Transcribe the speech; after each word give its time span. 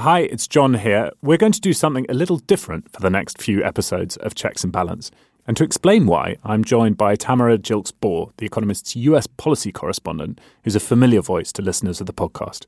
Hi, 0.00 0.20
it's 0.20 0.48
John 0.48 0.72
here. 0.72 1.10
We're 1.20 1.36
going 1.36 1.52
to 1.52 1.60
do 1.60 1.74
something 1.74 2.06
a 2.08 2.14
little 2.14 2.38
different 2.38 2.90
for 2.90 3.02
the 3.02 3.10
next 3.10 3.36
few 3.36 3.62
episodes 3.62 4.16
of 4.16 4.34
Checks 4.34 4.64
and 4.64 4.72
Balance. 4.72 5.10
And 5.46 5.58
to 5.58 5.62
explain 5.62 6.06
why, 6.06 6.38
I'm 6.42 6.64
joined 6.64 6.96
by 6.96 7.16
Tamara 7.16 7.58
Gilkes 7.58 7.92
Borr, 7.92 8.32
The 8.38 8.46
Economist's 8.46 8.96
US 8.96 9.26
policy 9.26 9.72
correspondent, 9.72 10.40
who's 10.64 10.74
a 10.74 10.80
familiar 10.80 11.20
voice 11.20 11.52
to 11.52 11.60
listeners 11.60 12.00
of 12.00 12.06
the 12.06 12.14
podcast. 12.14 12.64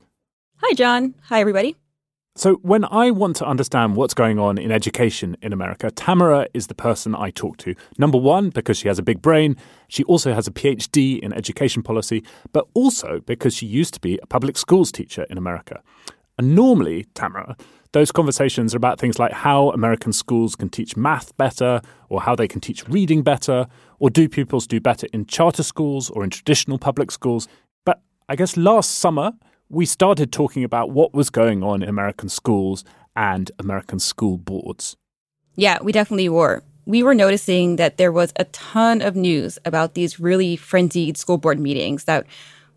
Hi, 0.57 0.75
John. 0.75 1.15
Hi, 1.23 1.39
everybody. 1.39 1.75
So, 2.35 2.57
when 2.57 2.85
I 2.85 3.09
want 3.09 3.35
to 3.37 3.47
understand 3.47 3.95
what's 3.95 4.13
going 4.13 4.37
on 4.37 4.59
in 4.59 4.71
education 4.71 5.35
in 5.41 5.53
America, 5.53 5.89
Tamara 5.89 6.47
is 6.53 6.67
the 6.67 6.75
person 6.75 7.15
I 7.15 7.31
talk 7.31 7.57
to. 7.57 7.73
Number 7.97 8.19
one, 8.19 8.51
because 8.51 8.77
she 8.77 8.87
has 8.89 8.99
a 8.99 9.03
big 9.03 9.23
brain. 9.23 9.57
She 9.87 10.03
also 10.03 10.35
has 10.35 10.47
a 10.47 10.51
PhD 10.51 11.17
in 11.17 11.33
education 11.33 11.81
policy, 11.81 12.23
but 12.51 12.67
also 12.75 13.21
because 13.25 13.55
she 13.55 13.65
used 13.65 13.95
to 13.95 13.99
be 13.99 14.19
a 14.21 14.27
public 14.27 14.55
schools 14.55 14.91
teacher 14.91 15.25
in 15.31 15.39
America. 15.39 15.81
And 16.37 16.55
normally, 16.55 17.05
Tamara, 17.13 17.55
those 17.91 18.11
conversations 18.11 18.73
are 18.73 18.77
about 18.77 18.99
things 18.99 19.19
like 19.19 19.31
how 19.31 19.69
American 19.69 20.13
schools 20.13 20.55
can 20.55 20.69
teach 20.69 20.97
math 20.97 21.35
better, 21.37 21.81
or 22.09 22.21
how 22.21 22.35
they 22.35 22.47
can 22.47 22.59
teach 22.59 22.87
reading 22.87 23.21
better, 23.21 23.67
or 23.99 24.09
do 24.09 24.27
pupils 24.27 24.65
do 24.65 24.81
better 24.81 25.07
in 25.13 25.25
charter 25.25 25.63
schools 25.63 26.09
or 26.09 26.23
in 26.23 26.29
traditional 26.29 26.79
public 26.79 27.11
schools. 27.11 27.47
But 27.85 28.01
I 28.27 28.35
guess 28.35 28.57
last 28.57 28.95
summer, 28.95 29.33
we 29.69 29.85
started 29.85 30.31
talking 30.31 30.63
about 30.63 30.89
what 30.89 31.13
was 31.13 31.29
going 31.29 31.63
on 31.63 31.83
in 31.83 31.89
American 31.89 32.29
schools 32.29 32.83
and 33.15 33.51
American 33.59 33.99
school 33.99 34.37
boards. 34.37 34.97
Yeah, 35.55 35.77
we 35.81 35.91
definitely 35.91 36.29
were. 36.29 36.63
We 36.85 37.03
were 37.03 37.15
noticing 37.15 37.75
that 37.77 37.97
there 37.97 38.11
was 38.11 38.33
a 38.35 38.45
ton 38.45 39.01
of 39.01 39.15
news 39.15 39.59
about 39.65 39.93
these 39.93 40.19
really 40.19 40.55
frenzied 40.55 41.15
school 41.15 41.37
board 41.37 41.59
meetings 41.59 42.05
that 42.05 42.25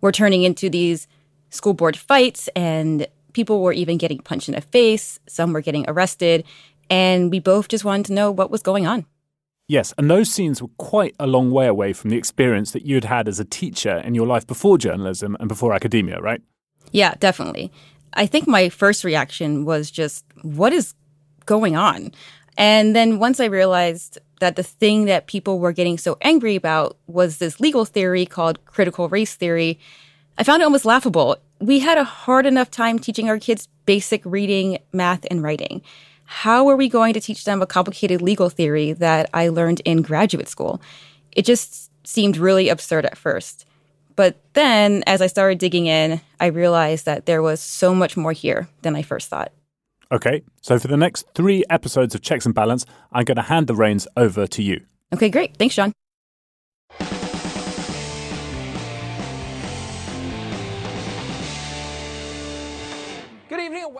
were 0.00 0.12
turning 0.12 0.42
into 0.42 0.68
these 0.68 1.08
school 1.50 1.72
board 1.72 1.96
fights, 1.96 2.48
and 2.54 3.06
people 3.36 3.60
were 3.60 3.74
even 3.74 3.98
getting 3.98 4.18
punched 4.18 4.48
in 4.48 4.54
the 4.54 4.62
face. 4.62 5.20
Some 5.28 5.52
were 5.52 5.60
getting 5.60 5.84
arrested. 5.86 6.42
And 6.88 7.30
we 7.30 7.38
both 7.38 7.68
just 7.68 7.84
wanted 7.84 8.06
to 8.06 8.14
know 8.14 8.30
what 8.32 8.50
was 8.50 8.62
going 8.62 8.86
on. 8.86 9.04
Yes, 9.68 9.92
and 9.98 10.08
those 10.08 10.30
scenes 10.30 10.62
were 10.62 10.70
quite 10.78 11.14
a 11.20 11.26
long 11.26 11.50
way 11.50 11.66
away 11.66 11.92
from 11.92 12.08
the 12.08 12.16
experience 12.16 12.70
that 12.70 12.86
you'd 12.86 13.04
had 13.04 13.28
as 13.28 13.38
a 13.38 13.44
teacher 13.44 13.98
in 13.98 14.14
your 14.14 14.26
life 14.26 14.46
before 14.46 14.78
journalism 14.78 15.36
and 15.38 15.48
before 15.48 15.74
academia, 15.74 16.18
right? 16.20 16.40
Yeah, 16.92 17.14
definitely. 17.18 17.70
I 18.14 18.26
think 18.26 18.48
my 18.48 18.70
first 18.70 19.04
reaction 19.04 19.66
was 19.66 19.90
just, 19.90 20.24
what 20.42 20.72
is 20.72 20.94
going 21.44 21.76
on? 21.76 22.12
And 22.56 22.96
then 22.96 23.18
once 23.18 23.38
I 23.38 23.46
realized 23.46 24.18
that 24.40 24.56
the 24.56 24.62
thing 24.62 25.06
that 25.06 25.26
people 25.26 25.58
were 25.58 25.72
getting 25.72 25.98
so 25.98 26.16
angry 26.22 26.56
about 26.56 26.96
was 27.06 27.36
this 27.36 27.60
legal 27.60 27.84
theory 27.84 28.24
called 28.24 28.64
critical 28.64 29.10
race 29.10 29.34
theory, 29.34 29.78
I 30.38 30.44
found 30.44 30.62
it 30.62 30.64
almost 30.64 30.86
laughable. 30.86 31.36
We 31.60 31.78
had 31.80 31.98
a 31.98 32.04
hard 32.04 32.46
enough 32.46 32.70
time 32.70 32.98
teaching 32.98 33.28
our 33.28 33.38
kids 33.38 33.68
basic 33.86 34.22
reading, 34.24 34.78
math, 34.92 35.26
and 35.30 35.42
writing. 35.42 35.82
How 36.24 36.68
are 36.68 36.76
we 36.76 36.88
going 36.88 37.14
to 37.14 37.20
teach 37.20 37.44
them 37.44 37.62
a 37.62 37.66
complicated 37.66 38.20
legal 38.20 38.50
theory 38.50 38.92
that 38.94 39.30
I 39.32 39.48
learned 39.48 39.80
in 39.84 40.02
graduate 40.02 40.48
school? 40.48 40.80
It 41.32 41.44
just 41.44 41.90
seemed 42.06 42.36
really 42.36 42.68
absurd 42.68 43.06
at 43.06 43.16
first. 43.16 43.64
But 44.16 44.40
then, 44.54 45.04
as 45.06 45.20
I 45.20 45.26
started 45.26 45.58
digging 45.58 45.86
in, 45.86 46.20
I 46.40 46.46
realized 46.46 47.04
that 47.04 47.26
there 47.26 47.42
was 47.42 47.60
so 47.60 47.94
much 47.94 48.16
more 48.16 48.32
here 48.32 48.68
than 48.82 48.96
I 48.96 49.02
first 49.02 49.28
thought. 49.28 49.52
Okay, 50.10 50.42
so 50.62 50.78
for 50.78 50.88
the 50.88 50.96
next 50.96 51.26
three 51.34 51.64
episodes 51.68 52.14
of 52.14 52.22
Checks 52.22 52.46
and 52.46 52.54
Balance, 52.54 52.86
I'm 53.12 53.24
going 53.24 53.36
to 53.36 53.42
hand 53.42 53.66
the 53.66 53.74
reins 53.74 54.08
over 54.16 54.46
to 54.46 54.62
you. 54.62 54.80
Okay, 55.12 55.28
great. 55.28 55.56
Thanks, 55.56 55.74
John. 55.74 55.92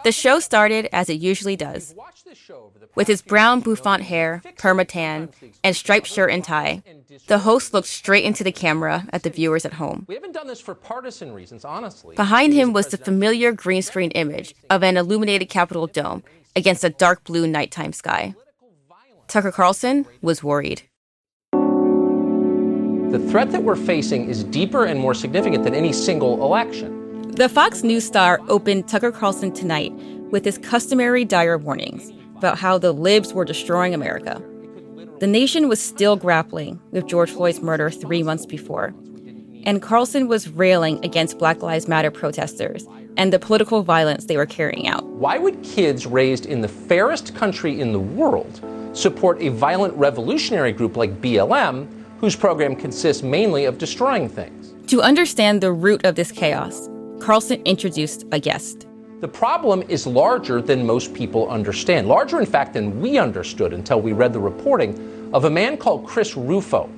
The 0.05 0.13
show 0.13 0.41
started 0.41 0.89
as 0.93 1.09
it 1.09 1.15
usually 1.15 1.57
does, 1.57 1.95
with 2.95 3.09
his 3.09 3.23
brown 3.23 3.61
bouffant 3.61 4.03
hair, 4.03 4.43
permatan, 4.59 5.31
and 5.65 5.75
striped 5.75 6.07
shirt 6.07 6.31
and 6.31 6.45
tie. 6.45 6.83
The 7.27 7.39
host 7.39 7.73
looked 7.73 7.89
straight 7.89 8.25
into 8.25 8.45
the 8.45 8.53
camera 8.53 9.07
at 9.13 9.23
the 9.23 9.31
viewers 9.31 9.65
at 9.65 9.75
home. 9.75 10.05
We 10.09 10.15
haven't 10.15 10.33
done 10.33 10.47
this 10.47 10.61
for 10.61 10.75
partisan 10.75 11.33
reasons, 11.33 11.65
honestly. 11.65 12.17
Behind 12.17 12.53
him 12.53 12.73
was 12.73 12.89
the 12.89 12.99
familiar 12.99 13.53
green 13.53 13.83
screen 13.83 14.11
image 14.13 14.55
of 14.71 14.83
an 14.83 14.97
illuminated 14.97 15.49
Capitol 15.49 15.87
dome 15.87 16.23
against 16.55 16.85
a 16.85 16.91
dark 16.91 17.25
blue 17.25 17.47
nighttime 17.47 17.93
sky. 17.93 18.35
Tucker 19.29 19.53
Carlson 19.53 20.07
was 20.23 20.43
worried. 20.43 20.83
The 23.13 23.25
threat 23.31 23.51
that 23.53 23.63
we're 23.63 23.77
facing 23.77 24.29
is 24.29 24.45
deeper 24.45 24.85
and 24.85 24.99
more 25.01 25.15
significant 25.15 25.65
than 25.65 25.75
any 25.75 25.93
single 25.93 26.43
election. 26.45 26.96
The 27.37 27.51
Fox 27.51 27.83
News 27.83 28.07
star 28.07 28.41
opened 28.49 28.89
Tucker 28.89 29.13
Carlson 29.13 29.53
tonight 29.53 29.93
with 30.31 30.43
his 30.43 30.57
customary 30.57 31.23
dire 31.23 31.59
warnings 31.59 32.11
about 32.35 32.59
how 32.59 32.79
the 32.79 32.93
libs 32.93 33.35
were 33.35 33.45
destroying 33.45 33.93
America. 33.93 34.43
The 35.21 35.27
nation 35.27 35.69
was 35.69 35.79
still 35.79 36.17
grappling 36.17 36.81
with 36.93 37.07
George 37.07 37.31
Floyd's 37.31 37.61
murder 37.61 37.91
three 37.91 38.23
months 38.23 38.47
before. 38.47 38.95
And 39.65 39.83
Carlson 39.83 40.29
was 40.29 40.49
railing 40.49 41.05
against 41.05 41.39
Black 41.39 41.61
Lives 41.61 41.87
Matter 41.87 42.11
protesters 42.11 42.87
and 43.19 43.35
the 43.35 43.39
political 43.39 43.83
violence 43.83 44.25
they 44.25 44.39
were 44.39 44.47
carrying 44.47 44.89
out. 44.89 45.05
Why 45.05 45.37
would 45.37 45.63
kids 45.63 46.07
raised 46.07 46.47
in 46.47 46.63
the 46.63 46.69
fairest 46.69 47.35
country 47.35 47.79
in 47.79 47.93
the 47.93 48.01
world 48.01 48.63
support 48.95 49.43
a 49.43 49.51
violent 49.51 49.93
revolutionary 49.93 50.73
group 50.73 50.97
like 50.97 51.21
BLM, 51.21 51.87
whose 52.19 52.35
program 52.35 52.75
consists 52.75 53.23
mainly 53.23 53.67
of 53.67 53.77
destroying 53.77 54.27
things? 54.27 54.73
To 54.87 55.03
understand 55.03 55.61
the 55.61 55.73
root 55.73 56.03
of 56.07 56.15
this 56.15 56.33
chaos, 56.33 56.89
Carlson 57.21 57.61
introduced 57.65 58.25
a 58.33 58.39
guest. 58.39 58.87
The 59.21 59.29
problem 59.29 59.83
is 59.89 60.07
larger 60.07 60.61
than 60.61 60.87
most 60.87 61.15
people 61.15 61.49
understand. 61.49 62.07
Larger, 62.07 62.39
in 62.39 62.47
fact, 62.47 62.75
than 62.75 63.01
we 63.01 63.19
understood 63.19 63.73
until 63.73 64.01
we 64.01 64.13
read 64.13 64.33
the 64.33 64.39
reporting 64.39 65.31
of 65.33 65.45
a 65.45 65.51
man 65.51 65.77
called 65.77 66.07
Chris 66.07 66.37
Rufo. 66.37 66.91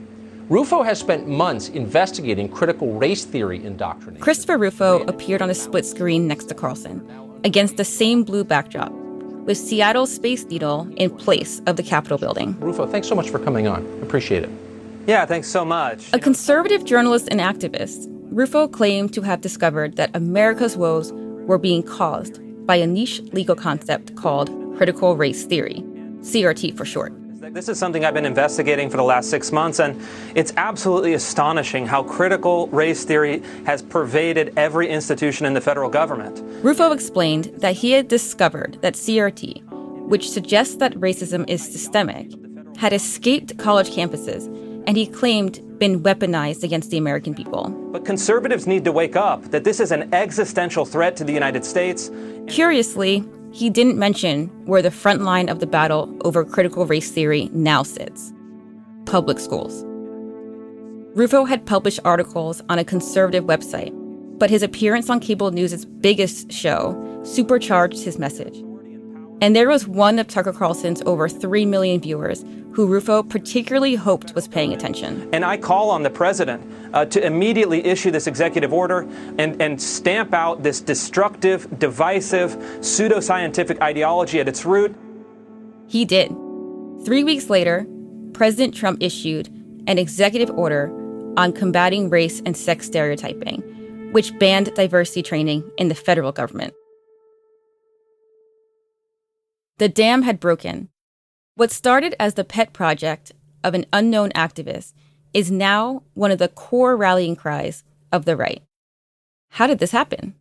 Rufo 0.49 0.83
has 0.83 0.99
spent 0.99 1.29
months 1.29 1.69
investigating 1.69 2.49
critical 2.49 2.95
race 2.95 3.25
theory 3.25 3.65
indoctrination. 3.65 4.21
Christopher 4.23 4.59
Rufo 4.59 5.05
appeared 5.05 5.43
on 5.43 5.51
a 5.51 5.55
split 5.55 5.87
screen 5.87 6.27
next 6.27 6.47
to 6.47 6.55
Carlson, 6.55 7.07
against 7.45 7.77
the 7.77 7.85
same 7.85 8.25
blue 8.25 8.45
backdrop, 8.45 8.91
with 8.91 9.57
Seattle's 9.57 10.13
Space 10.13 10.45
Needle 10.45 10.89
in 10.97 11.11
place 11.11 11.63
of 11.67 11.77
the 11.77 11.83
Capitol 11.83 12.19
building. 12.19 12.59
Rufo, 12.61 12.87
thanks 12.87 13.07
so 13.07 13.15
much 13.15 13.31
for 13.31 13.39
coming 13.39 13.69
on. 13.69 13.87
Appreciate 14.03 14.43
it. 14.43 14.51
Yeah, 15.07 15.25
thanks 15.25 15.49
so 15.49 15.65
much. 15.65 16.13
A 16.13 16.19
conservative 16.19 16.85
journalist 16.85 17.29
and 17.31 17.41
activist, 17.41 18.09
Rufo 18.39 18.69
claimed 18.69 19.13
to 19.15 19.23
have 19.23 19.41
discovered 19.41 19.97
that 19.97 20.15
America's 20.15 20.77
woes 20.77 21.13
were 21.13 21.59
being 21.59 21.83
caused 21.83 22.39
by 22.69 22.77
a 22.77 22.87
niche 22.87 23.21
legal 23.33 23.57
concept 23.57 24.15
called 24.15 24.49
critical 24.77 25.17
race 25.17 25.45
theory, 25.45 25.83
CRT 26.21 26.77
for 26.77 26.85
short. 26.85 27.13
This 27.53 27.69
is 27.69 27.81
something 27.81 28.05
I've 28.05 28.15
been 28.15 28.25
investigating 28.25 28.91
for 28.91 28.97
the 28.97 29.03
last 29.03 29.29
six 29.29 29.51
months, 29.51 29.81
and 29.81 30.01
it's 30.37 30.53
absolutely 30.57 31.15
astonishing 31.15 31.85
how 31.85 32.05
critical 32.05 32.69
race 32.69 33.05
theory 33.05 33.43
has 33.67 33.83
pervaded 33.83 34.53
every 34.57 34.89
institution 34.89 35.45
in 35.45 35.55
the 35.55 35.61
federal 35.61 35.91
government. 35.91 36.41
Rufo 36.63 36.93
explained 36.93 37.47
that 37.57 37.75
he 37.75 37.91
had 37.91 38.07
discovered 38.07 38.79
that 38.83 38.95
CRT, 38.95 39.65
which 40.07 40.31
suggests 40.31 40.77
that 40.77 40.95
racism 40.95 41.45
is 41.51 41.61
systemic, 41.61 42.31
had 42.77 42.93
escaped 42.93 43.59
college 43.59 43.91
campuses, 43.91 44.47
and 44.89 44.97
he 44.97 45.07
claimed 45.07 45.63
been 45.79 46.03
weaponized 46.03 46.65
against 46.65 46.91
the 46.91 46.97
American 46.97 47.35
people. 47.35 47.69
But 47.93 48.07
conservatives 48.07 48.67
need 48.67 48.85
to 48.87 48.91
wake 48.91 49.17
up 49.17 49.45
that 49.51 49.63
this 49.63 49.81
is 49.81 49.93
an 49.93 50.13
existential 50.15 50.87
threat 50.87 51.15
to 51.17 51.25
the 51.25 51.33
United 51.33 51.65
States. 51.65 52.11
Curiously, 52.49 53.23
he 53.53 53.69
didn't 53.69 53.99
mention 53.99 54.49
where 54.65 54.81
the 54.81 54.91
front 54.91 55.23
line 55.23 55.51
of 55.51 55.61
the 55.61 55.67
battle 55.67 56.17
over 56.25 56.43
critical 56.43 56.87
race 56.87 57.11
theory 57.11 57.51
now 57.53 57.83
sits 57.83 58.33
public 59.05 59.39
schools. 59.39 59.85
Rufo 61.15 61.45
had 61.45 61.67
published 61.67 62.01
articles 62.05 62.63
on 62.71 62.79
a 62.79 62.85
conservative 62.85 63.45
website, 63.45 63.93
but 64.39 64.51
his 64.51 64.63
appearance 64.63 65.11
on 65.11 65.21
cable 65.21 65.51
news' 65.51 65.85
biggest 65.85 66.51
show 66.51 66.97
supercharged 67.25 68.03
his 68.05 68.19
message. 68.19 68.63
And 69.41 69.55
there 69.55 69.69
was 69.69 69.87
one 69.87 70.19
of 70.19 70.27
Tucker 70.27 70.53
Carlson's 70.53 71.01
over 71.07 71.29
3 71.29 71.65
million 71.65 72.01
viewers 72.01 72.45
who 72.73 72.87
Rufo 72.87 73.23
particularly 73.23 73.95
hoped 73.95 74.35
was 74.35 74.49
paying 74.49 74.73
attention. 74.73 75.29
And 75.33 75.45
I 75.45 75.57
call 75.57 75.91
on 75.91 76.03
the 76.03 76.11
president 76.11 76.63
uh, 76.93 77.05
to 77.07 77.25
immediately 77.25 77.85
issue 77.85 78.11
this 78.11 78.27
executive 78.27 78.73
order 78.73 79.01
and, 79.39 79.61
and 79.61 79.81
stamp 79.81 80.35
out 80.35 80.63
this 80.63 80.81
destructive, 80.81 81.79
divisive, 81.79 82.57
pseudoscientific 82.81 83.81
ideology 83.81 84.41
at 84.41 84.49
its 84.49 84.65
root. 84.65 84.95
He 85.89 86.05
did. 86.05 86.29
Three 87.05 87.25
weeks 87.25 87.49
later, 87.49 87.87
President 88.33 88.75
Trump 88.75 89.03
issued 89.03 89.49
an 89.87 89.99
executive 89.99 90.51
order 90.51 90.93
on 91.37 91.53
combating 91.53 92.11
race 92.11 92.43
and 92.45 92.57
sex 92.57 92.87
stereotyping, 92.87 94.11
which 94.13 94.37
banned 94.39 94.75
diversity 94.75 95.23
training 95.23 95.69
in 95.79 95.89
the 95.89 95.95
federal 95.95 96.33
government. 96.33 96.75
The 99.79 99.89
dam 99.89 100.23
had 100.23 100.41
broken. 100.41 100.89
What 101.55 101.71
started 101.71 102.17
as 102.19 102.35
the 102.35 102.43
pet 102.43 102.73
project 102.73 103.31
of 103.63 103.75
an 103.75 103.87
unknown 103.93 104.31
activist 104.31 104.93
is 105.33 105.53
now 105.53 106.03
one 106.15 106.33
of 106.33 106.39
the 106.39 106.49
core 106.49 106.97
rallying 106.97 107.37
cries 107.37 107.85
of 108.11 108.25
the 108.25 108.37
right. 108.37 108.61
How 109.51 109.69
did 109.69 109.79
this 109.79 109.93
happen? 109.93 110.35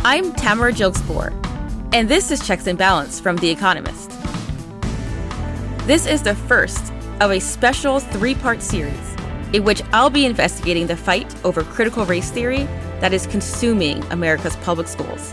I'm 0.00 0.32
Tamara 0.32 0.72
Gilkes 0.72 1.00
Borr, 1.02 1.32
and 1.94 2.08
this 2.08 2.32
is 2.32 2.44
Checks 2.44 2.66
and 2.66 2.76
Balance 2.76 3.20
from 3.20 3.36
The 3.36 3.50
Economist. 3.50 4.10
This 5.86 6.06
is 6.06 6.24
the 6.24 6.34
first 6.34 6.92
of 7.20 7.30
a 7.30 7.38
special 7.38 8.00
three 8.00 8.34
part 8.34 8.62
series 8.62 9.14
in 9.52 9.62
which 9.62 9.80
I'll 9.92 10.10
be 10.10 10.26
investigating 10.26 10.88
the 10.88 10.96
fight 10.96 11.32
over 11.44 11.62
critical 11.62 12.04
race 12.04 12.32
theory 12.32 12.64
that 12.98 13.12
is 13.12 13.28
consuming 13.28 14.02
America's 14.10 14.56
public 14.56 14.88
schools. 14.88 15.32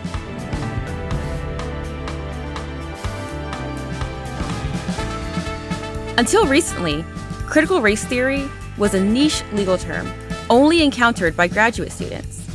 Until 6.17 6.47
recently, 6.47 7.03
critical 7.45 7.81
race 7.81 8.05
theory 8.05 8.49
was 8.77 8.93
a 8.93 9.03
niche 9.03 9.43
legal 9.51 9.77
term 9.77 10.09
only 10.49 10.81
encountered 10.81 11.35
by 11.35 11.47
graduate 11.47 11.91
students. 11.91 12.47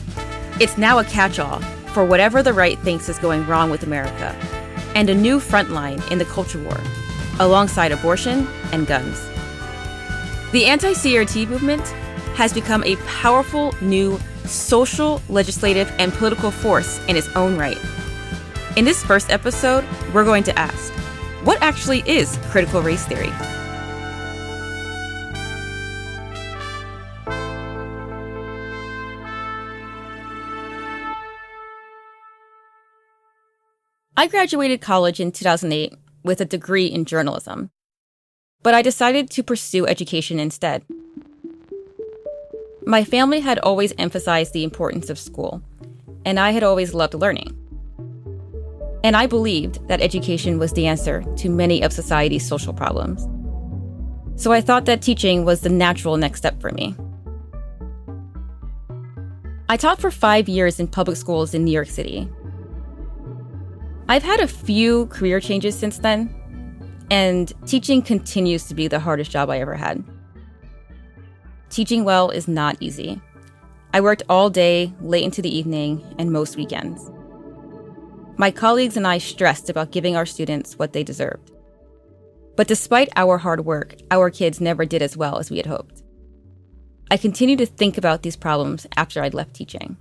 It's 0.59 0.79
now 0.79 0.99
a 0.99 1.05
catch 1.05 1.39
all 1.39 1.61
for 1.93 2.05
whatever 2.05 2.43
the 2.43 2.55
right 2.55 2.79
thinks 2.79 3.09
is 3.11 3.19
going 3.19 3.47
wrong 3.47 3.69
with 3.69 3.83
America, 3.83 4.35
and 4.95 5.11
a 5.11 5.15
new 5.15 5.41
front 5.41 5.71
line 5.71 6.01
in 6.11 6.19
the 6.19 6.25
culture 6.25 6.63
war, 6.63 6.81
alongside 7.39 7.93
abortion 7.93 8.47
and 8.73 8.87
guns. 8.87 9.21
The 10.53 10.65
anti 10.65 10.93
CRT 10.93 11.49
movement 11.49 11.87
has 12.37 12.55
become 12.55 12.83
a 12.85 12.97
powerful 12.97 13.75
new 13.83 14.19
social, 14.45 15.21
legislative, 15.29 15.93
and 15.99 16.13
political 16.15 16.51
force 16.51 16.99
in 17.09 17.17
its 17.17 17.29
own 17.37 17.59
right. 17.59 17.79
In 18.77 18.87
this 18.87 19.03
first 19.03 19.31
episode, 19.31 19.85
we're 20.15 20.25
going 20.25 20.45
to 20.45 20.59
ask 20.59 20.93
what 21.45 21.61
actually 21.63 22.03
is 22.07 22.39
critical 22.51 22.83
race 22.83 23.05
theory? 23.07 23.33
I 34.17 34.27
graduated 34.27 34.83
college 34.83 35.19
in 35.19 35.33
2008 35.33 35.95
with 36.23 36.43
a 36.43 36.45
degree 36.45 36.85
in 36.85 37.07
journalism, 37.07 37.71
but 38.63 38.75
I 38.75 38.83
decided 38.83 39.31
to 39.31 39.43
pursue 39.43 39.87
education 39.87 40.39
instead. 40.39 40.85
My 42.85 43.03
family 43.03 43.41
had 43.41 43.59
always 43.61 43.95
emphasized 43.97 44.53
the 44.53 44.65
importance 44.65 45.09
of 45.09 45.19
school, 45.19 45.63
and 46.27 46.39
I 46.39 46.51
had 46.51 46.63
always 46.63 46.93
loved 46.93 47.15
learning. 47.15 47.60
And 49.03 49.17
I 49.17 49.27
believed 49.27 49.87
that 49.89 50.01
education 50.01 50.59
was 50.59 50.73
the 50.73 50.87
answer 50.87 51.25
to 51.37 51.49
many 51.49 51.83
of 51.83 51.93
society's 51.93 52.47
social 52.47 52.73
problems. 52.73 53.27
So 54.41 54.53
I 54.53 54.61
thought 54.61 54.85
that 54.87 55.03
teaching 55.03 55.45
was 55.45 55.61
the 55.61 55.69
natural 55.69 56.17
next 56.17 56.39
step 56.39 56.61
for 56.61 56.71
me. 56.73 56.95
I 59.69 59.77
taught 59.77 60.01
for 60.01 60.11
five 60.11 60.49
years 60.49 60.81
in 60.81 60.89
public 60.89 61.17
schools 61.17 61.55
in 61.55 61.65
New 61.65 61.71
York 61.71 61.89
City, 61.89 62.29
I've 64.09 64.25
had 64.25 64.41
a 64.41 64.49
few 64.49 65.07
career 65.07 65.39
changes 65.39 65.79
since 65.79 65.99
then, 65.99 66.35
and 67.13 67.53
teaching 67.67 68.03
continues 68.03 68.67
to 68.67 68.75
be 68.75 68.89
the 68.89 68.99
hardest 68.99 69.31
job 69.31 69.49
I 69.49 69.61
ever 69.61 69.75
had. 69.75 70.03
Teaching 71.69 72.03
well 72.03 72.31
is 72.31 72.49
not 72.49 72.77
easy. 72.81 73.21
I 73.95 74.01
worked 74.01 74.25
all 74.29 74.51
day, 74.51 74.93
late 75.01 75.23
into 75.23 75.41
the 75.43 75.57
evening, 75.57 76.03
and 76.19 76.33
most 76.33 76.57
weekends. 76.57 77.09
My 78.41 78.51
colleagues 78.51 78.97
and 78.97 79.07
I 79.07 79.19
stressed 79.19 79.69
about 79.69 79.91
giving 79.91 80.17
our 80.17 80.25
students 80.25 80.79
what 80.79 80.95
they 80.95 81.05
deserved. 81.05 81.51
But 82.57 82.69
despite 82.69 83.11
our 83.15 83.37
hard 83.37 83.67
work, 83.67 83.97
our 84.11 84.31
kids 84.31 84.63
never 84.63 84.87
did 84.87 85.03
as 85.03 85.15
well 85.15 85.37
as 85.37 85.51
we 85.51 85.59
had 85.59 85.67
hoped. 85.67 86.03
I 87.11 87.19
continued 87.19 87.59
to 87.59 87.67
think 87.67 87.99
about 87.99 88.23
these 88.23 88.37
problems 88.37 88.87
after 88.97 89.23
I'd 89.23 89.35
left 89.35 89.53
teaching. 89.53 89.99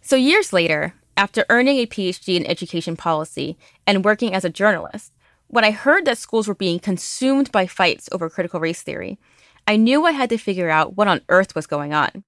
So, 0.00 0.14
years 0.14 0.52
later, 0.52 0.94
after 1.16 1.44
earning 1.48 1.78
a 1.78 1.86
PhD 1.86 2.36
in 2.36 2.46
education 2.46 2.96
policy 2.96 3.58
and 3.84 4.04
working 4.04 4.32
as 4.32 4.44
a 4.44 4.48
journalist, 4.48 5.12
when 5.48 5.64
I 5.64 5.72
heard 5.72 6.04
that 6.04 6.18
schools 6.18 6.46
were 6.46 6.54
being 6.54 6.78
consumed 6.78 7.50
by 7.50 7.66
fights 7.66 8.08
over 8.12 8.30
critical 8.30 8.60
race 8.60 8.84
theory, 8.84 9.18
I 9.66 9.74
knew 9.74 10.06
I 10.06 10.12
had 10.12 10.30
to 10.30 10.38
figure 10.38 10.70
out 10.70 10.96
what 10.96 11.08
on 11.08 11.22
earth 11.28 11.56
was 11.56 11.66
going 11.66 11.92
on. 11.92 12.22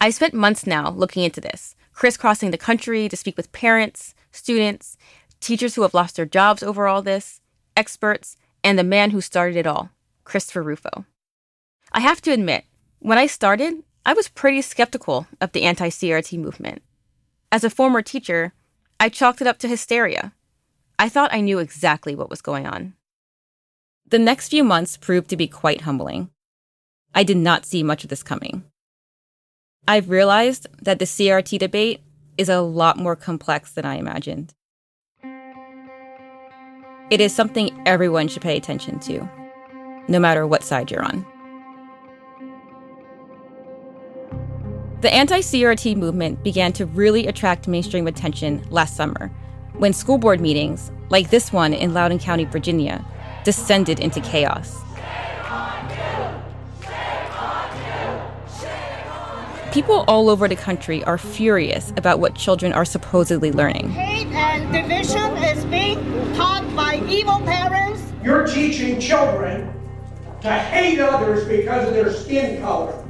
I 0.00 0.08
spent 0.08 0.32
months 0.32 0.66
now 0.66 0.88
looking 0.88 1.22
into 1.22 1.42
this, 1.42 1.76
crisscrossing 1.94 2.50
the 2.50 2.58
country 2.58 3.08
to 3.08 3.16
speak 3.16 3.36
with 3.36 3.52
parents, 3.52 4.14
students, 4.32 4.96
teachers 5.40 5.74
who 5.74 5.82
have 5.82 5.94
lost 5.94 6.16
their 6.16 6.26
jobs 6.26 6.62
over 6.62 6.86
all 6.86 7.02
this, 7.02 7.40
experts, 7.76 8.36
and 8.62 8.78
the 8.78 8.84
man 8.84 9.10
who 9.10 9.20
started 9.20 9.56
it 9.56 9.66
all, 9.66 9.90
Christopher 10.24 10.62
Rufo. 10.62 11.04
I 11.92 12.00
have 12.00 12.20
to 12.22 12.32
admit, 12.32 12.64
when 12.98 13.18
I 13.18 13.26
started, 13.26 13.84
I 14.06 14.14
was 14.14 14.28
pretty 14.28 14.62
skeptical 14.62 15.26
of 15.40 15.52
the 15.52 15.62
anti 15.62 15.88
CRT 15.88 16.38
movement. 16.38 16.82
As 17.52 17.64
a 17.64 17.70
former 17.70 18.02
teacher, 18.02 18.52
I 18.98 19.08
chalked 19.08 19.40
it 19.40 19.46
up 19.46 19.58
to 19.58 19.68
hysteria. 19.68 20.32
I 20.98 21.08
thought 21.08 21.32
I 21.32 21.40
knew 21.40 21.58
exactly 21.58 22.14
what 22.14 22.30
was 22.30 22.40
going 22.40 22.66
on. 22.66 22.94
The 24.08 24.18
next 24.18 24.48
few 24.48 24.64
months 24.64 24.96
proved 24.96 25.28
to 25.30 25.36
be 25.36 25.48
quite 25.48 25.82
humbling. 25.82 26.30
I 27.14 27.22
did 27.22 27.36
not 27.36 27.64
see 27.64 27.82
much 27.82 28.04
of 28.04 28.10
this 28.10 28.22
coming. 28.22 28.64
I've 29.86 30.08
realized 30.08 30.66
that 30.82 30.98
the 30.98 31.04
CRT 31.04 31.58
debate 31.58 32.00
is 32.38 32.48
a 32.48 32.60
lot 32.60 32.96
more 32.96 33.14
complex 33.14 33.72
than 33.72 33.84
I 33.84 33.96
imagined. 33.96 34.54
It 37.10 37.20
is 37.20 37.34
something 37.34 37.70
everyone 37.84 38.28
should 38.28 38.42
pay 38.42 38.56
attention 38.56 38.98
to, 39.00 39.28
no 40.08 40.18
matter 40.18 40.46
what 40.46 40.62
side 40.62 40.90
you're 40.90 41.04
on. 41.04 41.26
The 45.02 45.12
anti 45.12 45.40
CRT 45.40 45.96
movement 45.96 46.42
began 46.42 46.72
to 46.72 46.86
really 46.86 47.26
attract 47.26 47.68
mainstream 47.68 48.06
attention 48.06 48.66
last 48.70 48.96
summer 48.96 49.30
when 49.76 49.92
school 49.92 50.16
board 50.16 50.40
meetings, 50.40 50.90
like 51.10 51.28
this 51.28 51.52
one 51.52 51.74
in 51.74 51.92
Loudoun 51.92 52.18
County, 52.18 52.46
Virginia, 52.46 53.04
descended 53.44 54.00
into 54.00 54.20
chaos. 54.22 54.83
People 59.74 60.04
all 60.06 60.30
over 60.30 60.46
the 60.46 60.54
country 60.54 61.02
are 61.02 61.18
furious 61.18 61.92
about 61.96 62.20
what 62.20 62.36
children 62.36 62.72
are 62.72 62.84
supposedly 62.84 63.50
learning. 63.50 63.90
Hate 63.90 64.28
and 64.28 64.72
division 64.72 65.36
is 65.38 65.64
being 65.64 65.98
taught 66.36 66.64
by 66.76 67.04
evil 67.08 67.40
parents. 67.40 68.00
You're 68.22 68.46
teaching 68.46 69.00
children 69.00 69.74
to 70.42 70.52
hate 70.52 71.00
others 71.00 71.48
because 71.48 71.88
of 71.88 71.94
their 71.94 72.12
skin 72.12 72.62
color. 72.62 73.04